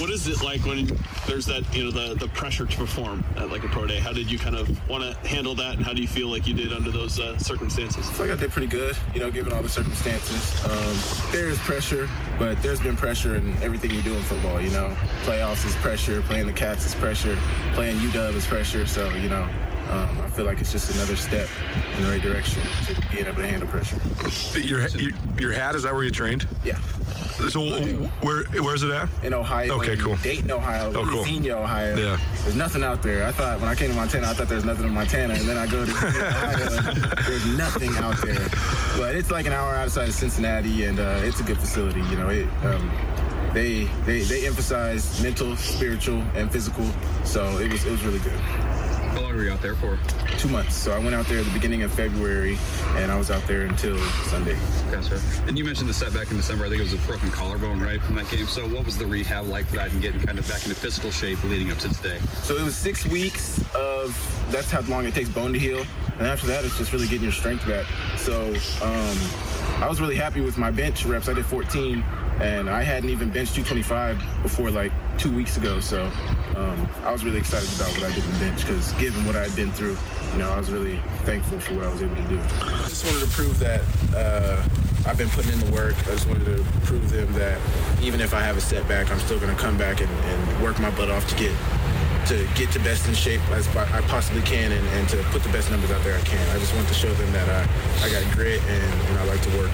[0.00, 0.86] What, is it like when
[1.26, 3.98] there's that you know the the pressure to perform at like a pro day?
[3.98, 6.46] How did you kind of want to handle that, and how do you feel like
[6.46, 8.08] you did under those uh, circumstances?
[8.08, 8.96] I like I did pretty good.
[9.14, 10.64] You know, given all the circumstances.
[10.64, 14.60] Um, there is pressure, but there's been pressure in everything you do in football.
[14.60, 17.38] You know, playoffs is pressure, playing the Cats is pressure,
[17.74, 18.86] playing UW is pressure.
[18.86, 19.48] So you know,
[19.90, 21.48] um, I feel like it's just another step
[21.96, 23.98] in the right direction to being able to handle pressure.
[24.58, 26.46] Your, your, your hat, is that where you trained?
[26.64, 26.78] Yeah.
[27.48, 27.60] So
[28.20, 29.08] where where's it at?
[29.22, 29.74] In Ohio.
[29.74, 30.16] Okay, cool.
[30.16, 30.92] Dayton, Ohio.
[30.94, 31.24] Oh, cool.
[31.24, 31.96] Xenia, Ohio.
[31.96, 32.18] Yeah.
[32.42, 33.24] There's nothing out there.
[33.24, 35.48] I thought when I came to Montana, I thought there was nothing in Montana, and
[35.48, 38.48] then I go to Ohio, there's nothing out there.
[38.98, 42.00] But it's like an hour outside of Cincinnati, and uh, it's a good facility.
[42.10, 42.48] You know, it.
[42.64, 42.90] Um,
[43.54, 46.86] they, they they emphasize mental, spiritual, and physical.
[47.24, 48.38] So it was it was really good.
[49.38, 49.96] Were you out there for?
[50.36, 50.74] Two months.
[50.74, 52.58] So I went out there at the beginning of February,
[52.96, 54.56] and I was out there until Sunday.
[54.90, 55.20] Gotcha.
[55.46, 56.66] And you mentioned the setback in December.
[56.66, 58.46] I think it was a broken collarbone, right, from that game.
[58.48, 61.12] So what was the rehab like for that and getting kind of back into physical
[61.12, 62.18] shape leading up to today?
[62.42, 64.10] So it was six weeks of,
[64.50, 65.84] that's how long it takes bone to heal.
[66.18, 67.86] And after that, it's just really getting your strength back.
[68.16, 68.48] So
[68.82, 69.18] um,
[69.80, 71.28] I was really happy with my bench reps.
[71.28, 72.02] I did 14
[72.40, 75.80] and I hadn't even benched 225 before like two weeks ago.
[75.80, 76.04] So
[76.56, 79.54] um, I was really excited about what I did in bench because given what I'd
[79.56, 79.96] been through,
[80.32, 82.38] you know, I was really thankful for what I was able to do.
[82.38, 83.82] I just wanted to prove that
[84.14, 84.62] uh,
[85.06, 85.96] I've been putting in the work.
[86.06, 87.60] I just wanted to prove them that
[88.02, 90.78] even if I have a setback, I'm still going to come back and, and work
[90.78, 91.54] my butt off to get
[92.26, 95.48] to get to best in shape as I possibly can and, and, to put the
[95.48, 96.46] best numbers out there I can.
[96.54, 99.40] I just want to show them that I, I got grit and, and I like
[99.40, 99.70] to work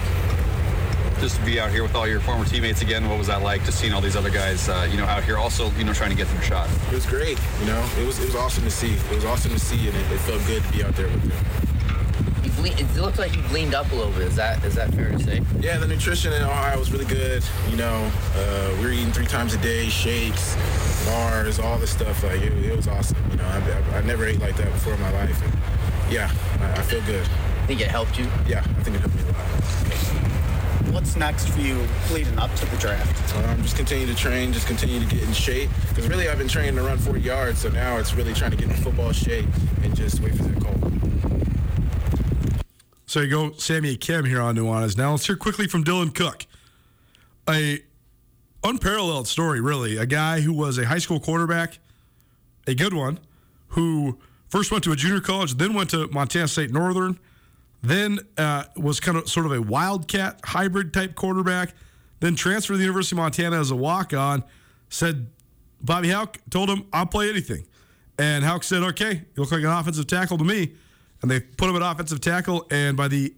[1.19, 3.07] just to be out here with all your former teammates again.
[3.07, 3.63] What was that like?
[3.63, 6.09] Just seeing all these other guys, uh, you know, out here also, you know, trying
[6.09, 6.69] to get their shot.
[6.87, 7.39] It was great.
[7.59, 8.93] You know, it was it was awesome to see.
[8.93, 11.21] It was awesome to see, and it, it felt good to be out there with
[11.23, 12.65] them.
[12.65, 14.23] it looks like you've leaned up a little bit.
[14.23, 15.41] Is that is that fair to say?
[15.59, 17.43] Yeah, the nutrition in Ohio was really good.
[17.69, 20.55] You know, uh, we were eating three times a day, shakes,
[21.05, 22.23] bars, all this stuff.
[22.23, 23.17] Like it, it was awesome.
[23.31, 26.31] You know, I, I, I, never ate like that before in my life, and yeah,
[26.59, 27.27] I, I feel good.
[27.65, 28.25] I think it helped you?
[28.47, 30.34] Yeah, I think it helped me a lot
[30.95, 33.35] what's next for you leading up to the draft?
[33.35, 35.69] Um, just continue to train, just continue to get in shape.
[35.89, 38.57] Because really, I've been training to run 40 yards, so now it's really trying to
[38.57, 39.45] get in football shape
[39.83, 40.73] and just wait for that call.
[43.07, 44.97] So you go, Sammy Akem here on Nuanez.
[44.97, 46.45] Now let's hear quickly from Dylan Cook.
[47.49, 47.79] A
[48.63, 49.97] unparalleled story, really.
[49.97, 51.77] A guy who was a high school quarterback,
[52.67, 53.19] a good one,
[53.69, 57.19] who first went to a junior college, then went to Montana State Northern
[57.89, 61.73] then uh, was kind of sort of a wildcat hybrid type quarterback.
[62.19, 64.43] Then transferred to the University of Montana as a walk on.
[64.89, 65.27] Said
[65.81, 67.65] Bobby Hauck told him, I'll play anything.
[68.17, 70.73] And Hauck said, okay, you look like an offensive tackle to me.
[71.21, 72.65] And they put him at offensive tackle.
[72.71, 73.33] And by the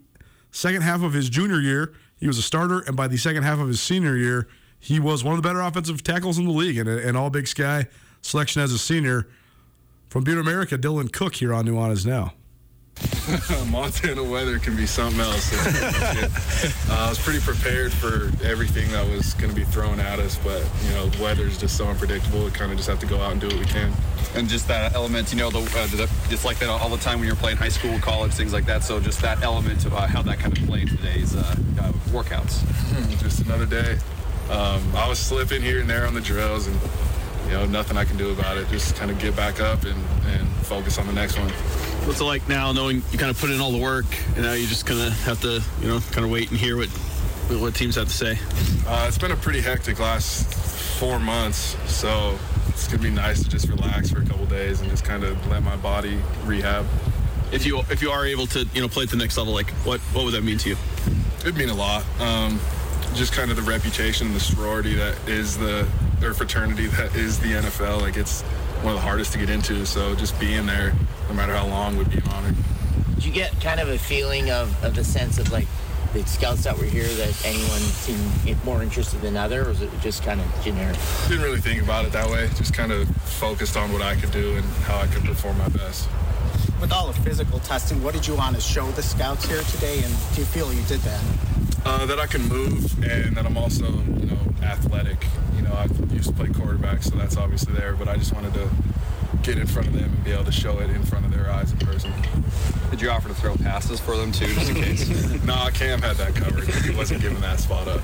[0.52, 2.80] second half of his junior year, he was a starter.
[2.80, 5.60] And by the second half of his senior year, he was one of the better
[5.60, 7.86] offensive tackles in the league and an all Big Sky
[8.22, 9.28] selection as a senior.
[10.08, 12.32] From Butte America, Dylan Cook here on Nuanez Now.
[13.70, 15.52] Montana weather can be something else.
[16.90, 20.38] uh, I was pretty prepared for everything that was going to be thrown at us,
[20.42, 22.44] but you know, weather is just so unpredictable.
[22.44, 23.92] We kind of just have to go out and do what we can.
[24.34, 27.18] And just that element, you know, the, uh, the, it's like that all the time
[27.18, 28.82] when you're playing high school, college, things like that.
[28.82, 31.40] So just that element of uh, how that kind of played today's uh,
[31.80, 32.62] uh, workouts.
[33.20, 33.98] just another day.
[34.50, 36.80] Um, I was slipping here and there on the drills, and
[37.46, 38.68] you know, nothing I can do about it.
[38.68, 41.52] Just kind of get back up and, and focus on the next one.
[42.08, 44.54] What's it like now, knowing you kind of put in all the work, and now
[44.54, 46.88] you just kind of have to, you know, kind of wait and hear what
[47.60, 48.38] what teams have to say?
[48.86, 50.50] Uh, it's been a pretty hectic last
[50.98, 52.38] four months, so
[52.68, 55.46] it's gonna be nice to just relax for a couple days and just kind of
[55.48, 56.86] let my body rehab.
[57.52, 59.70] if you if you are able to you know play at the next level, like
[59.84, 60.76] what what would that mean to you?
[61.40, 62.06] It'd mean a lot.
[62.20, 62.58] Um,
[63.16, 65.86] just kind of the reputation, the sorority that is the
[66.22, 68.00] or fraternity that is the NFL.
[68.00, 68.42] Like it's
[68.82, 69.84] one of the hardest to get into.
[69.86, 70.94] So just being there,
[71.28, 72.54] no matter how long, would be an honor.
[73.16, 75.66] Did you get kind of a feeling of, of the sense of like
[76.12, 79.90] the scouts that were here that anyone seemed more interested than other, or was it
[80.00, 80.96] just kind of generic?
[81.28, 82.48] Didn't really think about it that way.
[82.56, 85.68] Just kind of focused on what I could do and how I could perform my
[85.68, 86.08] best.
[86.80, 90.02] With all the physical testing, what did you want to show the scouts here today,
[90.02, 91.22] and do you feel you did that?
[91.84, 95.26] Uh, that I can move and that I'm also, you know, athletic.
[95.68, 97.92] Know, I used to play quarterback, so that's obviously there.
[97.94, 98.70] But I just wanted to
[99.42, 101.50] get in front of them and be able to show it in front of their
[101.50, 102.12] eyes in person.
[102.90, 105.44] Did you offer to throw passes for them too, just in case?
[105.44, 106.68] nah, Cam had that covered.
[106.84, 108.00] He wasn't giving that spot up.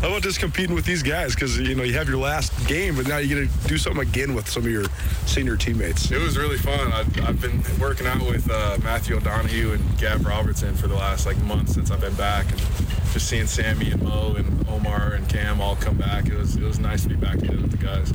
[0.00, 1.34] How about just competing with these guys?
[1.34, 4.02] Because you know you have your last game, but now you get to do something
[4.02, 4.84] again with some of your
[5.26, 6.10] senior teammates.
[6.10, 6.92] It was really fun.
[6.92, 11.26] I've, I've been working out with uh, Matthew O'Donohue and Gab Robertson for the last
[11.26, 12.60] like month since I've been back, and
[13.12, 16.26] just seeing Sammy and Mo and Omar and Cam all come back.
[16.26, 18.12] It was it was nice to be back together with the guys.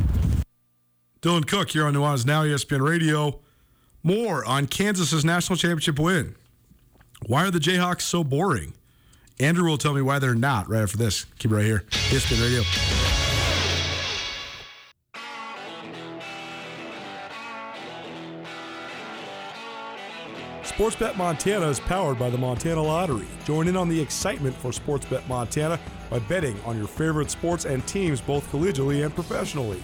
[1.22, 3.40] Dylan Cook here on Nuanez Now ESPN Radio.
[4.04, 6.36] More on Kansas's national championship win.
[7.26, 8.74] Why are the Jayhawks so boring?
[9.38, 11.26] Andrew will tell me why they're not right after this.
[11.38, 11.84] Keep it right here.
[11.90, 12.62] ESPN Radio.
[20.64, 23.28] Sportsbet Montana is powered by the Montana Lottery.
[23.44, 25.78] Join in on the excitement for Sportsbet Montana
[26.10, 29.84] by betting on your favorite sports and teams both collegially and professionally.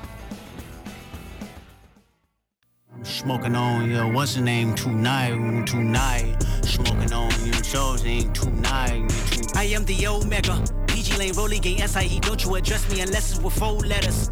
[3.21, 4.73] Smoking on, yeah, what's the name?
[4.73, 6.41] Tonight, tonight.
[6.63, 9.13] Smoking on, you shows ain't tonight.
[9.55, 10.59] I am the Omega.
[10.87, 12.19] PG Lane, Rolly Gang, SIE.
[12.21, 14.31] Don't you address me unless it's with four letters.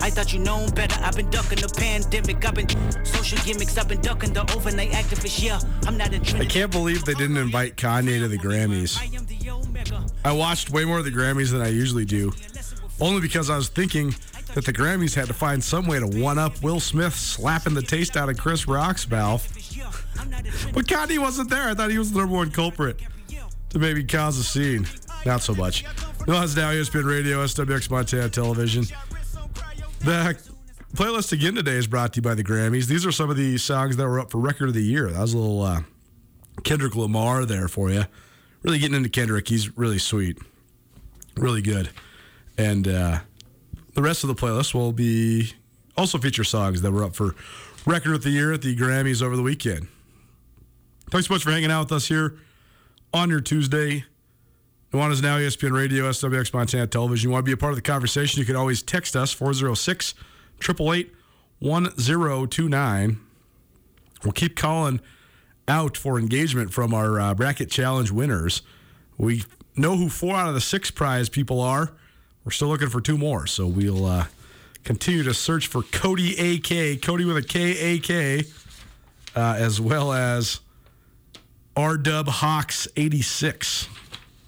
[0.00, 1.02] I thought you known better.
[1.02, 2.44] I've been ducking the pandemic.
[2.44, 2.68] I've been
[3.04, 3.76] social gimmicks.
[3.76, 5.42] I've been ducking the overnight activists.
[5.42, 5.58] Yeah,
[5.88, 6.44] I'm not a trend.
[6.44, 8.96] I can't believe they didn't invite Kanye to the Grammys.
[10.24, 12.32] I watched way more of the Grammys than I usually do,
[13.00, 14.14] only because I was thinking
[14.54, 17.82] that the Grammys had to find some way to one up Will Smith slapping the
[17.82, 19.46] taste out of Chris Rock's mouth.
[20.72, 21.68] but Kanye wasn't there.
[21.68, 23.00] I thought he was the number one culprit
[23.70, 24.86] to maybe cause a scene.
[25.24, 25.84] Not so much.
[26.26, 28.84] No, it's now ESPN Radio, SWX Montana Television.
[30.00, 30.38] The
[30.94, 32.86] playlist again today is brought to you by the Grammys.
[32.86, 35.10] These are some of the songs that were up for Record of the Year.
[35.10, 35.82] That was a little uh,
[36.64, 38.04] Kendrick Lamar there for you.
[38.62, 39.48] Really getting into Kendrick.
[39.48, 40.38] He's really sweet,
[41.36, 41.90] really good.
[42.58, 43.20] And uh,
[44.00, 45.52] the rest of the playlist will be
[45.94, 47.34] also feature songs that were up for
[47.84, 49.88] Record of the Year at the Grammys over the weekend.
[51.10, 52.38] Thanks so much for hanging out with us here
[53.12, 54.06] on your Tuesday.
[54.90, 57.28] Nuanez Now, ESPN Radio, SWX Montana Television.
[57.28, 60.14] You want to be a part of the conversation, you can always text us, 406
[60.62, 61.12] 888
[61.58, 63.20] 1029.
[64.24, 65.00] We'll keep calling
[65.68, 68.62] out for engagement from our uh, bracket challenge winners.
[69.18, 69.44] We
[69.76, 71.92] know who four out of the six prize people are.
[72.44, 74.26] We're still looking for two more, so we'll uh,
[74.84, 78.44] continue to search for Cody AK, Cody with a K A K,
[79.36, 80.60] uh, as well as
[81.76, 83.88] R Dub Hawks 86.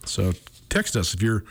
[0.04, 0.32] So
[0.68, 1.44] text us if you're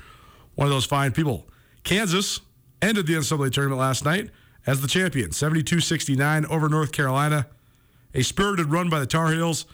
[0.55, 1.47] one of those fine people.
[1.83, 2.41] Kansas
[2.81, 4.29] ended the NCAA tournament last night
[4.65, 7.47] as the champion, 72 69 over North Carolina.
[8.13, 9.65] A spirited run by the Tar Heels.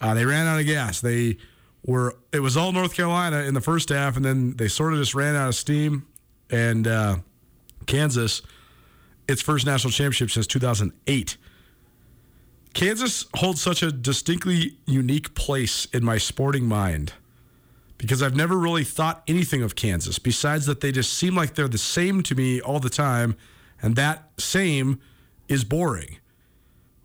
[0.00, 1.00] Uh, they ran out of gas.
[1.00, 1.38] They
[1.84, 4.98] were, it was all North Carolina in the first half, and then they sort of
[4.98, 6.06] just ran out of steam.
[6.50, 7.16] And uh,
[7.86, 8.42] Kansas,
[9.28, 11.36] its first national championship since 2008.
[12.74, 17.14] Kansas holds such a distinctly unique place in my sporting mind
[17.98, 21.68] because I've never really thought anything of Kansas besides that they just seem like they're
[21.68, 23.36] the same to me all the time,
[23.80, 25.00] and that same
[25.48, 26.18] is boring.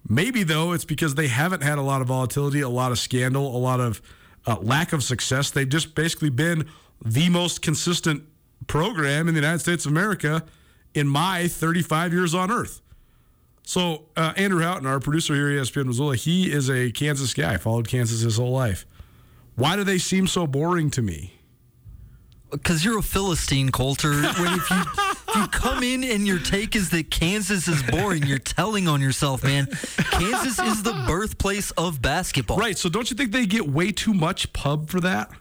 [0.08, 3.56] Maybe, though, it's because they haven't had a lot of volatility, a lot of scandal,
[3.56, 4.02] a lot of
[4.46, 5.52] uh, lack of success.
[5.52, 6.68] They've just basically been
[7.04, 8.24] the most consistent
[8.72, 10.46] program in the United States of America
[10.94, 12.82] in my 35 years on earth.
[13.64, 17.58] So, uh, Andrew Houghton, our producer here at ESPN Missoula, he is a Kansas guy,
[17.58, 18.86] followed Kansas his whole life.
[19.56, 21.34] Why do they seem so boring to me?
[22.52, 24.12] because you're a Philistine, Colter.
[24.42, 24.82] When if you
[25.28, 29.00] if you come in and your take is that Kansas is boring, you're telling on
[29.00, 29.66] yourself, man.
[30.12, 32.58] Kansas is the birthplace of basketball.
[32.58, 32.78] Right.
[32.78, 35.32] So don't you think they get way too much pub for that?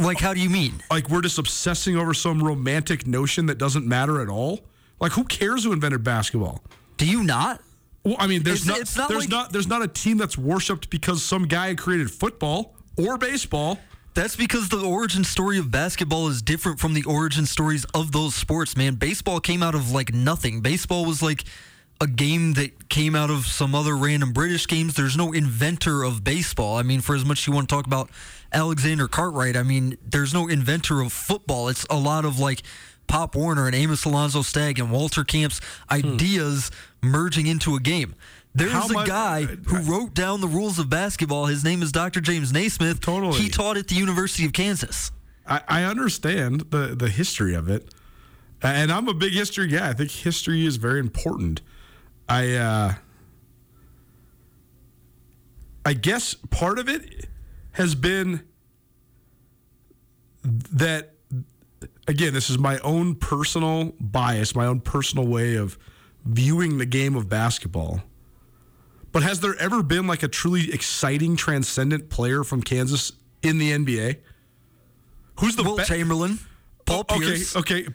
[0.00, 0.82] Like, how do you mean?
[0.90, 4.60] Like we're just obsessing over some romantic notion that doesn't matter at all.
[5.00, 6.62] Like who cares who invented basketball?
[6.96, 7.60] Do you not?
[8.04, 10.16] Well, I mean, there's It's- not, it's not there's like- not there's not a team
[10.16, 13.78] that's worshipped because some guy created football or baseball.
[14.12, 18.34] That's because the origin story of basketball is different from the origin stories of those
[18.34, 18.96] sports, man.
[18.96, 20.62] Baseball came out of like nothing.
[20.62, 21.44] Baseball was like
[22.00, 24.94] a game that came out of some other random British games.
[24.94, 26.76] There's no inventor of baseball.
[26.76, 28.10] I mean, for as much as you want to talk about
[28.52, 31.68] Alexander Cartwright, I mean, there's no inventor of football.
[31.68, 32.62] It's a lot of like
[33.06, 35.94] Pop Warner and Amos Alonzo Stagg and Walter Camp's hmm.
[35.94, 36.70] ideas
[37.02, 38.14] merging into a game.
[38.54, 41.46] There's How a much- guy who wrote down the rules of basketball.
[41.46, 42.20] His name is Dr.
[42.20, 43.00] James Naismith.
[43.00, 43.38] Totally.
[43.38, 45.12] He taught at the University of Kansas.
[45.46, 47.92] I, I understand the the history of it,
[48.62, 49.90] and I'm a big history guy.
[49.90, 51.60] I think history is very important.
[52.30, 52.94] I uh,
[55.84, 57.26] I guess part of it
[57.72, 58.46] has been
[60.44, 61.14] that
[62.06, 65.76] again, this is my own personal bias, my own personal way of
[66.24, 68.02] viewing the game of basketball.
[69.12, 73.12] But has there ever been like a truly exciting, transcendent player from Kansas
[73.42, 74.18] in the NBA?
[75.40, 76.38] Who's the Will be- Chamberlain,
[76.86, 77.56] Paul okay, Pierce.
[77.56, 77.86] Okay,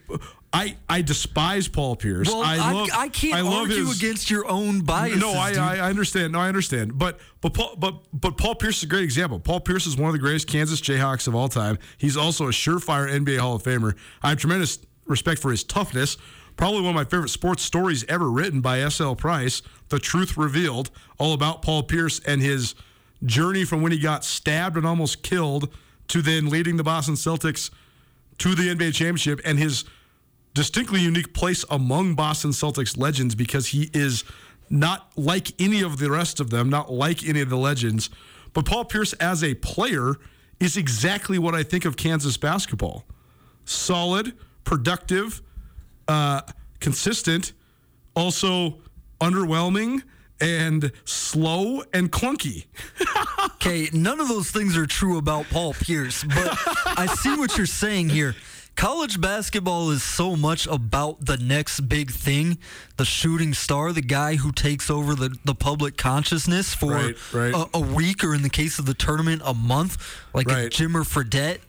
[0.55, 2.27] I I despise Paul Pierce.
[2.27, 2.89] Well, I I, love.
[2.93, 5.19] I can't I love argue his, against your own biases.
[5.19, 5.59] no, I, dude.
[5.59, 6.31] I I understand.
[6.33, 6.97] No, I understand.
[6.97, 9.39] But but Paul but but Paul Pierce is a great example.
[9.39, 11.77] Paul Pierce is one of the greatest Kansas Jayhawks of all time.
[11.97, 13.95] He's also a surefire NBA Hall of Famer.
[14.23, 16.17] I have tremendous respect for his toughness.
[16.55, 19.17] Probably one of my favorite sports stories ever written by S.L.
[19.17, 22.75] Price, The Truth Revealed, all about Paul Pierce and his
[23.25, 25.69] journey from when he got stabbed and almost killed
[26.07, 27.71] to then leading the Boston Celtics
[28.37, 29.83] to the NBA championship and his
[30.55, 34.23] distinctly unique place among Boston Celtics legends because he is
[34.69, 38.09] not like any of the rest of them, not like any of the legends.
[38.53, 40.15] But Paul Pierce as a player
[40.59, 43.05] is exactly what I think of Kansas basketball
[43.65, 44.33] solid,
[44.63, 45.41] productive,
[46.07, 46.41] uh,
[46.79, 47.51] consistent,
[48.15, 48.77] also
[49.19, 50.03] underwhelming
[50.39, 52.65] and slow and clunky.
[53.65, 57.65] Okay, none of those things are true about Paul Pierce, but I see what you're
[57.65, 58.35] saying here.
[58.75, 62.57] College basketball is so much about the next big thing,
[62.97, 67.53] the shooting star, the guy who takes over the, the public consciousness for Right, right.
[67.53, 69.97] A, a week, or in the case of the tournament, a month,
[70.33, 70.71] like a Right.
[70.71, 71.59] Jimmer Fredette.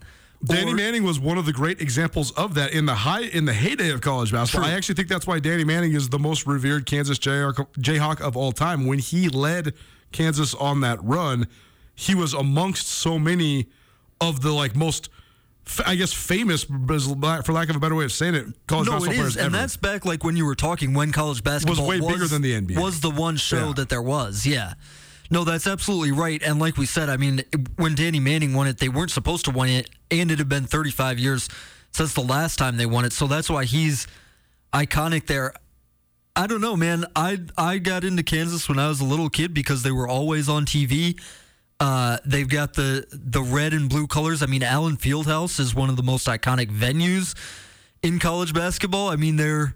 [0.45, 3.55] Danny Manning was one of the great examples of that in the high in the
[3.55, 4.65] heyday of college basketball.
[4.65, 4.73] True.
[4.73, 8.37] I actually think that's why Danny Manning is the most revered Kansas Jayhawk, Jayhawk of
[8.37, 8.87] all time.
[8.87, 9.73] When he led
[10.13, 11.49] Kansas on that run,
[11.95, 13.67] he was amongst so many
[14.21, 15.09] of the like most,
[15.85, 19.13] I guess, famous, for lack of a better way of saying it, college no, basketball
[19.13, 19.57] it players and ever.
[19.57, 22.53] that's back like when you were talking when college basketball was way bigger than the
[22.53, 22.81] NBA.
[22.81, 23.73] Was the one show Yeah.
[23.75, 24.47] that there was?
[24.47, 24.75] Yeah.
[25.29, 26.41] No, that's absolutely right.
[26.41, 27.43] And like we said, I mean,
[27.77, 30.67] when Danny Manning won it, they weren't supposed to win it, and it had been
[30.67, 31.49] 35 years
[31.91, 33.13] since the last time they won it.
[33.13, 34.07] So that's why he's
[34.73, 35.53] iconic there.
[36.37, 37.07] I don't know, man.
[37.17, 40.49] I I got into Kansas when I was a little kid because they were always
[40.49, 41.19] on TV.
[41.79, 44.43] Uh, they've got the the red and blue colors.
[44.43, 47.35] I mean, Allen Fieldhouse is one of the most iconic venues
[48.03, 49.09] in college basketball.
[49.09, 49.75] I mean, they're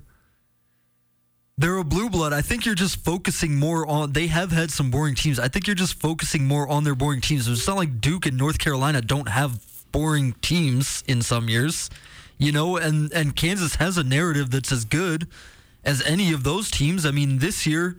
[1.59, 2.33] they're a blue blood.
[2.33, 4.13] I think you're just focusing more on.
[4.13, 5.39] They have had some boring teams.
[5.39, 7.47] I think you're just focusing more on their boring teams.
[7.47, 11.91] It's not like Duke and North Carolina don't have boring teams in some years,
[12.39, 12.79] you know.
[12.79, 15.29] And and Kansas has a narrative that's as good
[15.85, 17.05] as any of those teams.
[17.05, 17.99] I mean, this year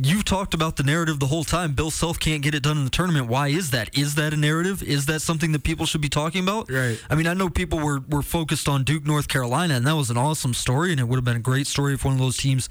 [0.00, 1.72] you've talked about the narrative the whole time.
[1.72, 3.26] Bill Self can't get it done in the tournament.
[3.26, 3.96] Why is that?
[3.96, 4.82] Is that a narrative?
[4.82, 6.70] Is that something that people should be talking about?
[6.70, 7.02] Right.
[7.10, 10.10] I mean, I know people were, were focused on Duke, North Carolina, and that was
[10.10, 12.36] an awesome story, and it would have been a great story if one of those
[12.36, 12.68] teams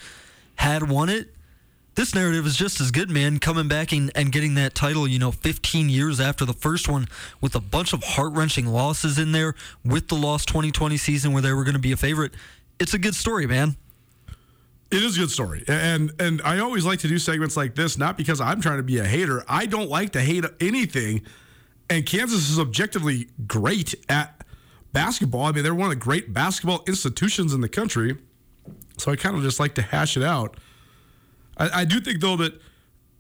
[0.56, 1.34] had won it.
[1.96, 5.20] This narrative is just as good, man, coming back and, and getting that title, you
[5.20, 7.08] know, 15 years after the first one
[7.42, 11.42] with a bunch of heart wrenching losses in there, with the lost 2020 season where
[11.42, 12.34] they were going to be a favorite.
[12.80, 13.76] It's a good story, man.
[14.92, 17.98] It is a good story, and and I always like to do segments like this,
[17.98, 19.44] not because I'm trying to be a hater.
[19.48, 21.22] I don't like to hate anything,
[21.90, 24.44] and Kansas is objectively great at
[24.92, 25.46] basketball.
[25.46, 28.18] I mean, they're one of the great basketball institutions in the country,
[28.98, 30.58] so I kind of just like to hash it out.
[31.58, 32.60] I, I do think though that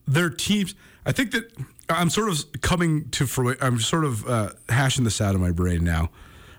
[0.05, 0.75] their teams.
[1.05, 1.51] I think that
[1.89, 3.63] I'm sort of coming to fruition.
[3.63, 6.09] I'm sort of uh, hashing this out of my brain now.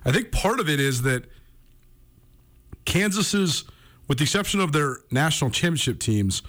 [0.05, 1.25] I think part of it is that
[2.85, 3.65] Kansas's,
[4.09, 6.43] with the exception of their national championship teams,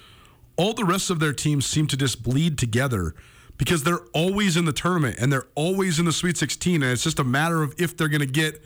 [0.55, 3.13] all the rest of their teams seem to just bleed together
[3.57, 7.03] because they're always in the tournament and they're always in the Sweet 16, and it's
[7.03, 8.63] just a matter of if they're going to get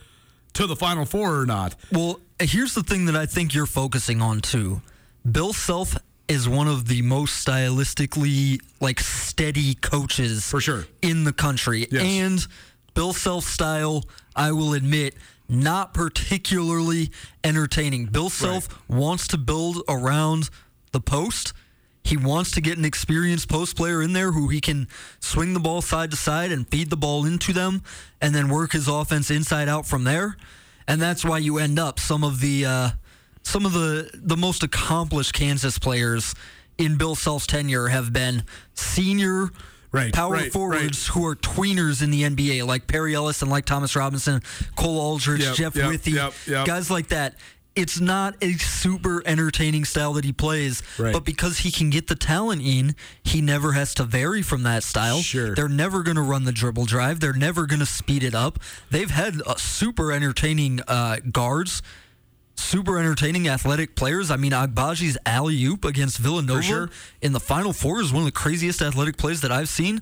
[0.53, 1.75] to the Final Four or not.
[1.91, 4.81] Well, here's the thing that I think you're focusing on too.
[5.29, 5.95] Bill Self
[6.27, 12.03] is one of the most stylistically like steady coaches for sure in the country, Yes.
[12.03, 12.47] and
[12.93, 14.03] Bill Self style,
[14.35, 15.15] I will admit.
[15.49, 17.11] Not particularly
[17.43, 18.07] entertaining.
[18.07, 20.49] Bill Self wants to build around
[20.91, 21.53] the post.
[22.03, 24.87] He wants to get an experienced post player in there who he can
[25.19, 27.81] swing the ball side to side and feed the ball into them
[28.21, 30.37] and then work his offense inside out from there.
[30.87, 32.89] And that's why you end up some of the uh,
[33.43, 36.33] some of the the most accomplished Kansas players
[36.77, 38.43] in Bill Self's tenure have been
[38.73, 39.49] senior
[39.97, 43.65] Right, power right, forwards who are tweeners in the NBA, like Perry Ellis and like
[43.65, 44.41] Thomas Robinson,
[44.75, 46.33] Cole Aldrich, Yep, Jeff yep, Withey, yep,
[46.65, 47.35] guys like that.
[47.75, 51.13] It's not a super entertaining style that he plays, Right.
[51.13, 54.81] but because he can get the talent in, he never has to vary from that
[54.81, 55.19] style.
[55.21, 55.53] Sure.
[55.53, 57.19] They're never going to run the dribble drive.
[57.19, 58.57] They're never going to speed it up.
[58.89, 61.83] They've had uh, super entertaining uh, guards,
[62.59, 64.31] super entertaining athletic players.
[64.31, 66.89] I mean, Agbaji's alley oop against Villanova sure.
[67.21, 70.01] in the Final Four is one of the craziest athletic plays that I've seen.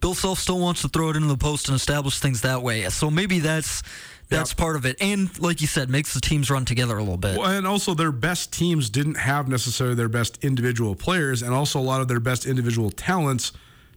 [0.00, 2.88] Bill Self still wants to throw it into the post and establish things that way.
[2.90, 3.82] So maybe that's
[4.28, 4.96] that's part of it.
[5.00, 7.38] And like you said, makes the teams run together a little bit.
[7.38, 11.78] Well, and also their best teams didn't have necessarily their best individual players, and also
[11.78, 13.52] a lot of their best individual talents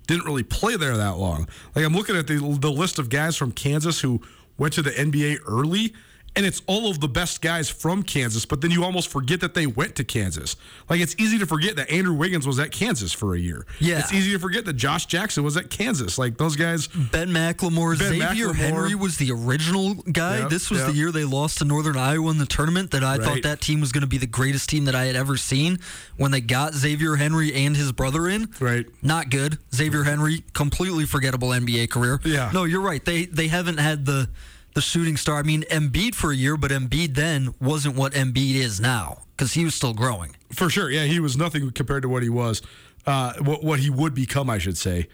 [0.05, 1.47] didn't really play there that long.
[1.75, 4.21] Like I'm looking at the the list of guys from Kansas who
[4.57, 5.93] went to the NBA early.
[6.38, 9.55] And it's all of the best guys from Kansas, but then you almost forget that
[9.55, 10.55] they went to Kansas.
[10.89, 13.65] Like it's easy to forget that Andrew Wiggins was at Kansas for a year.
[13.79, 13.99] Yeah.
[13.99, 16.17] It's easy to forget that Josh Jackson was at Kansas.
[16.17, 16.88] Like those guys.
[16.88, 18.55] Ben McLemore, Ben Xavier McLemore.
[18.55, 20.39] Henry was the original guy.
[20.39, 20.91] Yep, this was yep.
[20.91, 22.91] the year they lost to Northern Iowa in the tournament.
[22.91, 25.15] That I thought that team was going to be the greatest team that I had
[25.15, 25.79] ever seen.
[26.17, 28.85] When they got Xavier Henry and his brother in, right?
[29.01, 29.57] Not good.
[29.73, 32.19] Xavier Henry, completely forgettable NBA career.
[32.23, 32.51] Yeah.
[32.53, 33.03] No, you're right.
[33.03, 34.29] They they haven't had the
[34.78, 35.39] the shooting star.
[35.39, 39.53] I mean, Embiid for a year, but Embiid then wasn't what Embiid is now because
[39.53, 40.36] he was still growing.
[40.53, 42.61] For sure, yeah, he was nothing compared to what he was,
[43.07, 45.07] uh, what what he would become, I should say.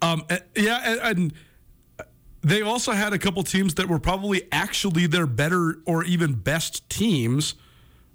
[0.00, 1.32] Um, and- yeah, and, and
[2.42, 6.88] they also had a couple teams that were probably actually their better or even best
[6.88, 7.56] teams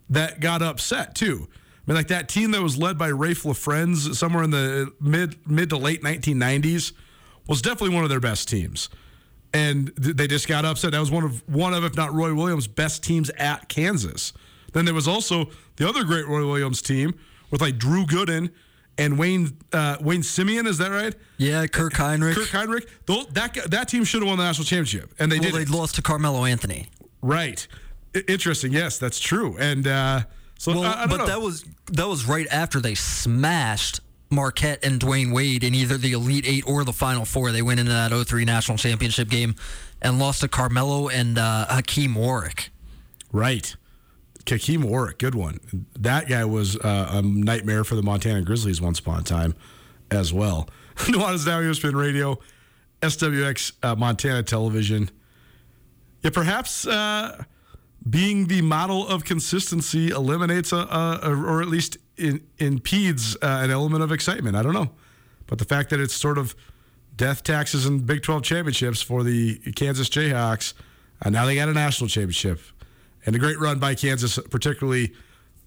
[0.10, 1.50] that got upset too.
[1.52, 5.46] I mean, like that team that was led by Raef LaFrentz somewhere in the mid
[5.46, 6.94] mid to late 1990s
[7.50, 8.88] was definitely one of their best teams,
[9.56, 10.92] and th- they just got upset.
[10.92, 14.34] That was one of one of, if not Roy Williams' best teams at Kansas.
[14.74, 17.14] Then there was also the other great Roy Williams team
[17.52, 18.52] with like Drew Gooden
[18.98, 20.68] and Wayne uh, Wayne Simien.
[20.68, 21.16] Is that right?
[21.38, 22.36] Yeah, Kirk Hinrich.
[22.36, 23.34] Kirk Hinrich.
[23.34, 25.68] That that team should have won the national championship, and they well, did.
[25.68, 26.88] they lost to Carmelo Anthony.
[27.22, 27.66] Right.
[28.16, 28.72] I- interesting.
[28.72, 29.58] Yes, that's true.
[29.60, 30.22] And uh,
[30.58, 31.26] so Well, I, I but know.
[31.28, 34.00] that was that was right after they smashed
[34.36, 37.52] Marquette and Dwyane Wade in either the Elite Eight or the Final Four.
[37.52, 39.56] They went into that 03 national championship game
[40.02, 42.70] and lost to Carmelo and uh, Hakim Warrick.
[43.32, 43.76] Right.
[44.46, 45.60] Kakeem Warrick, good one.
[45.98, 49.56] That guy was uh, a nightmare for the Montana Grizzlies once upon a time
[50.12, 50.70] as well.
[50.96, 52.40] Nuanez Now ESPN Radio,
[53.02, 55.10] SWX uh, Montana Television.
[56.22, 57.44] Yeah, perhaps uh,
[58.08, 63.62] being the model of consistency eliminates a, a, a or at least in, impedes uh,
[63.64, 64.56] an element of excitement.
[64.56, 64.92] I don't know,
[65.48, 66.56] but the fact that it's sort of
[67.16, 70.74] death taxes and Big 12 championships for the Kansas Jayhawks,
[71.22, 72.60] and now they got a national championship,
[73.26, 75.14] and a great run by Kansas, particularly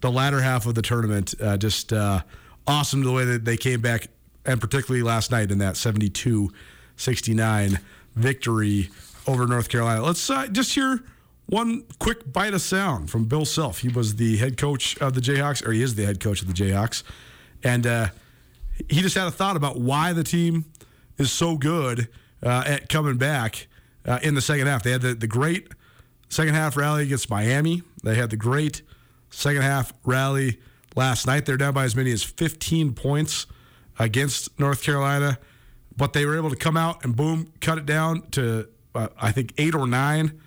[0.01, 1.33] the latter half of the tournament.
[1.41, 2.21] Uh, just uh,
[2.67, 4.07] awesome the way that they came back,
[4.45, 6.51] and particularly last night in that 72
[6.95, 7.79] 69
[8.15, 8.89] victory
[9.25, 10.03] over North Carolina.
[10.03, 11.01] Let's uh, just hear
[11.49, 13.79] one quick bite of sound from Bill Self.
[13.79, 16.47] He was the head coach of the Jayhawks, or he is the head coach of
[16.47, 17.03] the Jayhawks.
[17.63, 18.07] And uh,
[18.87, 20.65] he just had a thought about why the team
[21.17, 22.07] is so good
[22.43, 23.67] uh, at coming back
[24.05, 24.83] uh, in the second half.
[24.83, 25.69] They had the, the great
[26.29, 27.81] second half rally against Miami.
[28.03, 28.83] They had the great
[29.31, 30.59] second half rally
[30.95, 31.45] last night.
[31.45, 33.47] They're down by as many as 15 points
[33.97, 35.39] against North Carolina,
[35.97, 39.31] but they were able to come out and boom, cut it down to uh, I
[39.31, 40.39] think eight or nine,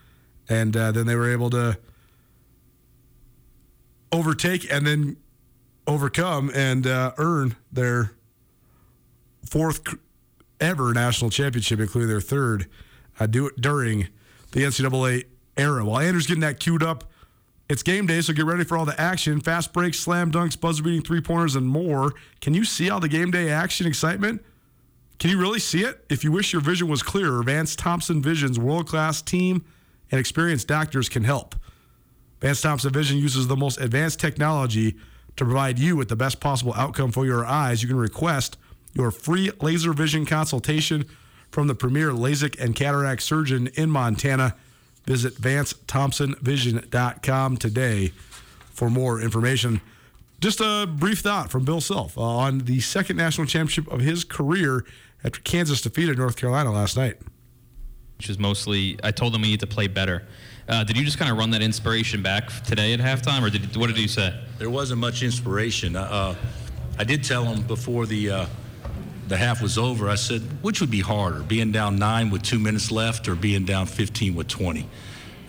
[0.52, 1.78] and uh, then they were able to
[4.12, 5.16] overtake and then
[5.86, 8.12] overcome and uh, earn their
[9.48, 9.80] fourth
[10.60, 12.68] ever national championship, including their third
[13.18, 14.08] uh, do it during
[14.52, 15.24] the NCAA
[15.56, 15.84] era.
[15.86, 17.10] While Andrew's getting that queued up,
[17.70, 19.40] it's game day, so get ready for all the action.
[19.40, 22.12] Fast breaks, slam dunks, buzzer beating three pointers, and more.
[22.42, 24.44] Can you see all the game day action excitement?
[25.18, 26.04] Can you really see it?
[26.10, 29.64] If you wish your vision was clearer, Vance Thompson Vision's world class team
[30.12, 31.56] and experienced doctors can help.
[32.40, 34.94] Vance Thompson Vision uses the most advanced technology
[35.36, 37.82] to provide you with the best possible outcome for your eyes.
[37.82, 38.58] You can request
[38.92, 41.06] your free laser vision consultation
[41.50, 44.54] from the premier LASIK and cataract surgeon in Montana.
[45.06, 48.12] Visit VanceThompsonVision.com today
[48.70, 49.80] for more information.
[50.40, 54.24] Just a brief thought from Bill Self uh, on the second national championship of his
[54.24, 54.84] career
[55.24, 57.16] after Kansas defeated North Carolina last night.
[58.22, 60.22] Which was mostly, I told them we need to play better.
[60.68, 63.76] Uh, did you just kind of run that inspiration back today at halftime, or did,
[63.76, 64.32] what did you say?
[64.58, 65.96] There wasn't much inspiration.
[65.96, 66.36] Uh,
[67.00, 68.46] I did tell them before the uh,
[69.26, 70.08] the half was over.
[70.08, 73.64] I said, which would be harder, being down nine with two minutes left, or being
[73.64, 74.88] down 15 with 20?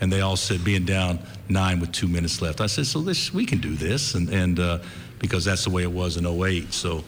[0.01, 1.19] And they all said being down
[1.49, 2.59] nine with two minutes left.
[2.59, 4.79] I said, so this we can do this, and and uh,
[5.19, 6.73] because that's the way it was in 08.
[6.73, 7.03] So,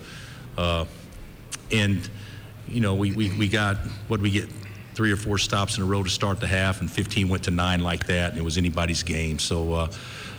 [0.59, 0.86] uh,
[1.72, 2.07] and
[2.68, 4.47] you know, we, we, we got what we get
[4.95, 7.51] three or four stops in a row to start the half, and 15 went to
[7.51, 9.37] nine like that, and it was anybody's game.
[9.37, 9.91] So uh,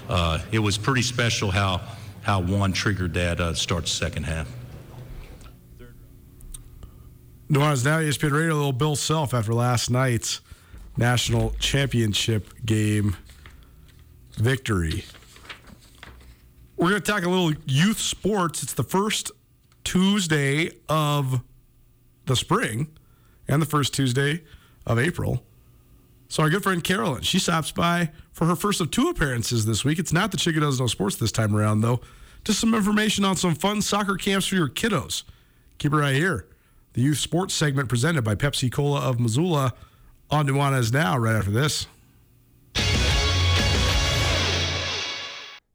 [0.09, 1.81] uh, it was pretty special how
[2.23, 4.49] how one triggered that uh, start second half.
[7.49, 10.41] Nuanez now ESPN Radio, a little Bill Self after last night's
[10.97, 13.17] national championship game
[14.37, 15.05] victory.
[16.77, 18.65] We're going to talk a little youth sports.
[18.65, 19.31] It's the first
[19.85, 21.43] Tuesday of
[22.25, 22.89] the spring
[23.49, 24.43] and the first Tuesday
[24.87, 25.43] of April.
[26.29, 29.85] So our good friend Carolyn, she stops by for her first of two appearances this
[29.85, 29.99] week.
[29.99, 32.01] It's not the Chick Does No Sports this time around, though.
[32.45, 35.23] Just some information on some fun soccer camps for your kiddos.
[35.79, 36.47] Keep it right here.
[36.95, 39.75] The youth sports segment presented by Pepsi Cola of Missoula
[40.31, 41.87] on Nuanez Now, right after this.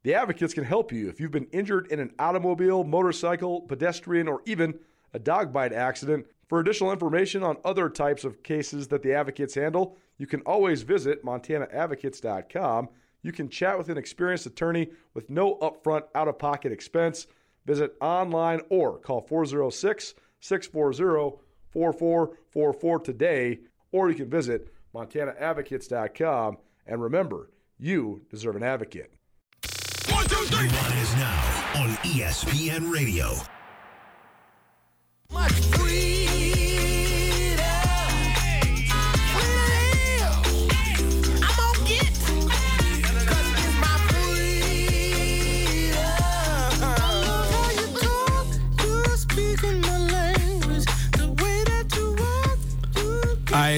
[0.03, 4.41] The Advocates can help you if you've been injured in an automobile, motorcycle, pedestrian, or
[4.45, 4.79] even
[5.13, 6.25] a dog bite accident.
[6.51, 10.81] For additional information on other types of cases that the Advocates handle, you can always
[10.81, 12.89] visit montanaadvocates.com.
[13.21, 17.25] You can chat with an experienced attorney with no upfront out of pocket expense.
[17.65, 21.37] Visit online or call 406 640
[21.69, 23.59] 4444 today,
[23.93, 26.57] or you can visit montanaadvocates.com.
[26.85, 27.49] And remember,
[27.79, 29.13] you deserve an advocate.
[30.09, 30.67] One, two, three.
[30.67, 33.37] is now on ESPN Radio.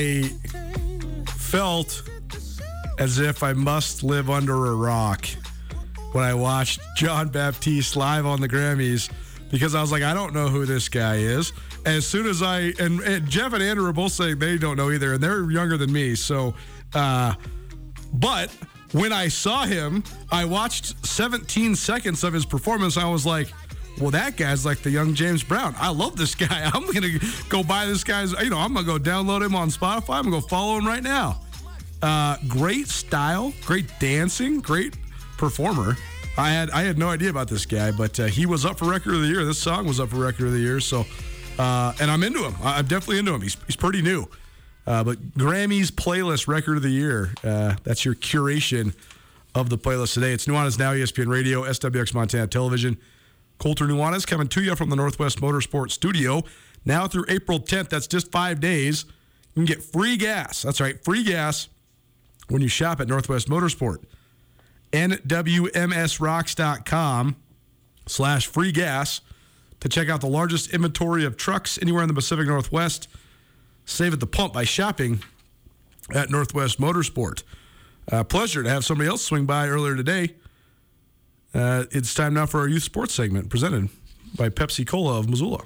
[0.04, 0.24] I
[1.38, 2.04] felt
[3.00, 5.26] as if I must live under a rock
[6.12, 9.10] when I watched Jon Batiste live on the Grammys
[9.50, 11.54] because I was like, I don't know who this guy is.
[11.86, 14.92] As soon as I and, and Jeff and Andrew are both saying they don't know
[14.92, 16.16] either, and they're younger than me.
[16.16, 16.54] So,
[16.94, 17.36] uh,
[18.14, 18.52] but
[18.92, 22.98] when I saw him, I watched 17 seconds of his performance.
[22.98, 23.48] I was like,
[24.00, 25.76] well, that guy's like the young James Brown.
[25.78, 26.70] I love this guy.
[26.74, 27.20] I'm gonna
[27.50, 28.32] go buy this guy's.
[28.34, 30.18] You know, I'm gonna go download him on Spotify.
[30.18, 31.42] I'm gonna go follow him right now.
[32.02, 34.98] Uh, great style, great dancing, great
[35.38, 35.96] performer.
[36.38, 38.86] I had I had no idea about this guy, but uh, he was up for
[38.86, 39.46] record of the year.
[39.46, 40.80] This song was up for record of the year.
[40.80, 41.06] So,
[41.60, 42.56] uh, and I'm into him.
[42.64, 43.42] I'm definitely into him.
[43.42, 44.28] He's he's pretty new.
[44.86, 47.34] Uh, but Grammys playlist record of the year.
[47.44, 48.94] Uh, that's your curation
[49.56, 50.34] of the playlist today.
[50.34, 52.98] It's Nuanez Now, ESPN Radio, SWX Montana Television.
[53.64, 56.44] Colter Nuanez coming to you from the Northwest Motorsports Studio.
[56.84, 59.06] Now through April 10th, that's just five days.
[59.56, 60.64] You can get free gas.
[60.64, 61.70] That's right, free gas
[62.50, 64.04] when you shop at Northwest Motorsport.
[64.92, 67.38] NWMSRocks.com
[68.06, 69.22] slash free gas
[69.80, 73.08] to check out the largest inventory of trucks anywhere in the Pacific Northwest.
[73.86, 75.24] Save at the pump by shopping
[76.14, 77.44] at Northwest Motorsport.
[78.12, 80.36] Uh, pleasure to have somebody else swing by earlier today.
[81.54, 83.90] Uh, it's time now for our youth sports segment presented
[84.36, 85.64] by Pepsi Cola of Missoula.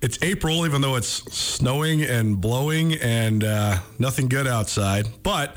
[0.00, 5.56] It's April, even though it's snowing and blowing and uh, nothing good outside, but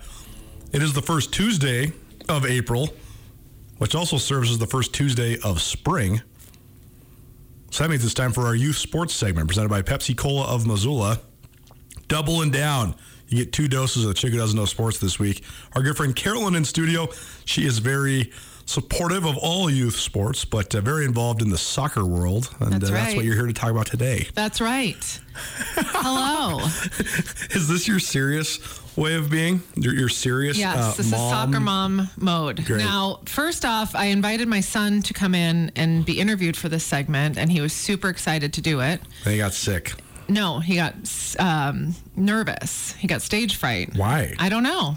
[0.73, 1.91] it is the first Tuesday
[2.27, 2.89] of April,
[3.77, 6.21] which also serves as the first Tuesday of spring.
[7.71, 10.65] So that means it's time for our youth sports segment presented by Pepsi Cola of
[10.65, 11.21] Missoula.
[12.07, 12.95] Doubling down.
[13.27, 15.43] You get two doses of the Chick Who Doesn't Know Sports this week.
[15.75, 17.09] Our good friend Carolyn in studio.
[17.45, 18.31] She is very
[18.69, 22.53] supportive of all youth sports, but uh, very involved in the soccer world.
[22.59, 24.27] And That's uh, that's what you're here to talk about today.
[24.35, 25.19] That's right.
[25.75, 26.59] Hello.
[27.55, 28.59] Is this your serious
[28.95, 29.63] way of being?
[29.75, 32.63] Your, your serious Yes, uh, this is soccer mom mode.
[32.65, 32.79] Great.
[32.79, 36.83] Now, first off, I invited my son to come in and be interviewed for this
[36.83, 39.01] segment, and he was super excited to do it.
[39.23, 39.93] He got sick.
[40.27, 40.93] No, he got
[41.39, 42.93] um, nervous.
[42.93, 43.95] He got stage fright.
[43.95, 44.35] Why?
[44.37, 44.95] I don't know.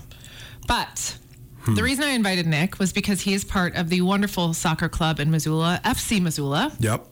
[0.67, 1.17] But
[1.65, 1.75] Hmm.
[1.75, 5.21] the reason I invited Nick was because he is part of the wonderful soccer club
[5.21, 6.73] in Missoula, FC Missoula.
[6.81, 7.07] Yep.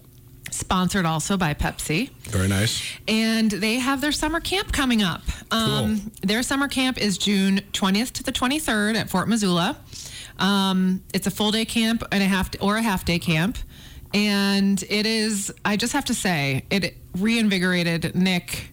[0.51, 2.11] sponsored also by Pepsi.
[2.25, 2.83] Very nice.
[3.07, 5.23] And they have their summer camp coming up.
[5.53, 9.77] Um, Their summer camp is June 20th to the 23rd at Fort Missoula.
[10.41, 13.59] Um, it's a full day camp and a half or a half day camp.
[14.13, 18.71] And it is, I just have to say, it reinvigorated Nick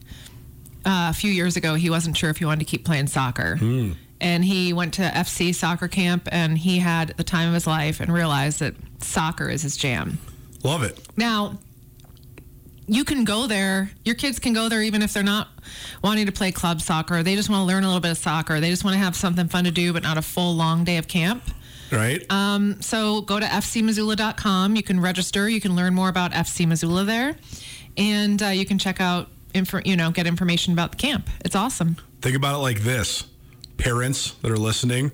[0.85, 1.75] uh, a few years ago.
[1.75, 3.55] He wasn't sure if he wanted to keep playing soccer.
[4.19, 7.99] And he went to FC soccer camp and he had the time of his life
[7.99, 10.17] and realized that soccer is his jam.
[10.63, 10.99] Love it.
[11.15, 11.59] Now,
[12.87, 13.91] you can go there.
[14.05, 15.49] Your kids can go there even if they're not
[16.03, 17.21] wanting to play club soccer.
[17.21, 18.59] They just want to learn a little bit of soccer.
[18.59, 20.97] They just want to have something fun to do, but not a full long day
[20.97, 21.43] of camp.
[21.91, 22.25] Right.
[22.31, 24.75] Um, so go to fcmissoula.com.
[24.75, 25.47] You can register.
[25.47, 27.37] You can learn more about FC Missoula there,
[27.95, 31.29] and uh, you can check out, info, you know, get information about the camp.
[31.45, 31.97] It's awesome.
[32.21, 33.25] Think about it like this
[33.77, 35.11] parents that are listening,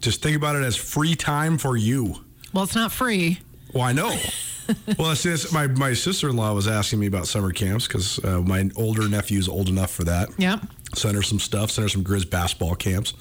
[0.00, 2.24] just think about it as free time for you.
[2.52, 3.40] Well, it's not free.
[3.72, 4.08] Well, I know.
[4.98, 8.22] well, it's just, my, my sister in law was asking me about summer camps because
[8.24, 10.28] uh, my older nephew's old enough for that.
[10.38, 10.60] Yep.
[10.94, 13.14] Send her some stuff, send her some Grizz basketball camps.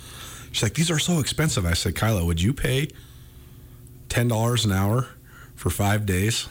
[0.52, 1.66] She's like, these are so expensive.
[1.66, 2.88] I said, Kyla, would you pay
[4.10, 5.08] $10 an hour
[5.56, 6.48] for five days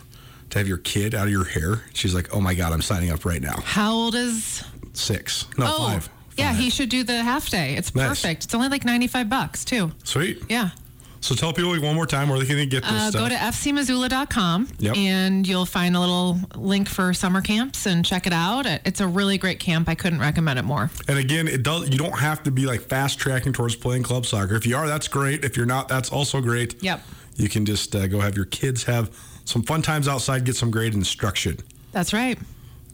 [0.51, 1.83] to have your kid out of your hair?
[1.95, 3.57] She's like, oh my God, I'm signing up right now.
[3.65, 4.63] How old is?
[4.93, 5.47] Six.
[5.59, 6.11] No, oh, five.
[6.37, 6.53] Yeah.
[6.55, 7.75] He should do the half day.
[7.77, 8.09] It's Nice.
[8.09, 8.45] perfect.
[8.45, 9.93] It's only like ninety-five bucks too.
[10.05, 10.43] Sweet.
[10.49, 10.71] Yeah.
[11.21, 13.23] So tell people one more time where they can get this Uh, stuff.
[13.23, 14.97] go to fcmissoula.com Yep.
[14.97, 18.67] and you'll find a little link for summer camps and check it out.
[18.85, 19.89] It's a really great camp.
[19.89, 20.91] I couldn't recommend it more.
[21.09, 21.89] And again, it does.
[21.89, 24.55] You don't have to be like fast tracking towards playing club soccer.
[24.55, 25.45] If you are, that's great.
[25.45, 26.81] If you're not, that's also great.
[26.83, 27.03] Yep.
[27.37, 29.11] You can just uh, go have your kids have
[29.45, 31.59] some fun times outside, get some great instruction.
[31.93, 32.39] That's right.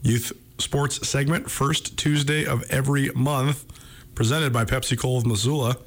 [0.01, 0.31] Youth
[0.63, 3.65] sports segment first Tuesday of every month,
[4.15, 5.77] presented by Pepsi Cola of Missoula,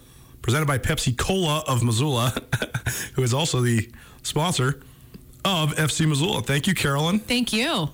[0.43, 2.35] presented by Pepsi Cola of Missoula,
[3.15, 3.91] who is also the
[4.23, 4.83] sponsor
[5.45, 6.43] of FC Missoula.
[6.43, 7.19] Thank you, Carolyn.
[7.21, 7.89] Thank you.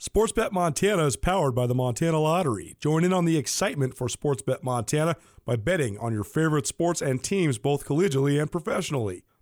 [0.00, 2.76] Sportsbet Montana is powered by the Montana Lottery.
[2.80, 7.22] Join in on the excitement for Sportsbet Montana by betting on your favorite sports and
[7.22, 9.24] teams both collegially and professionally.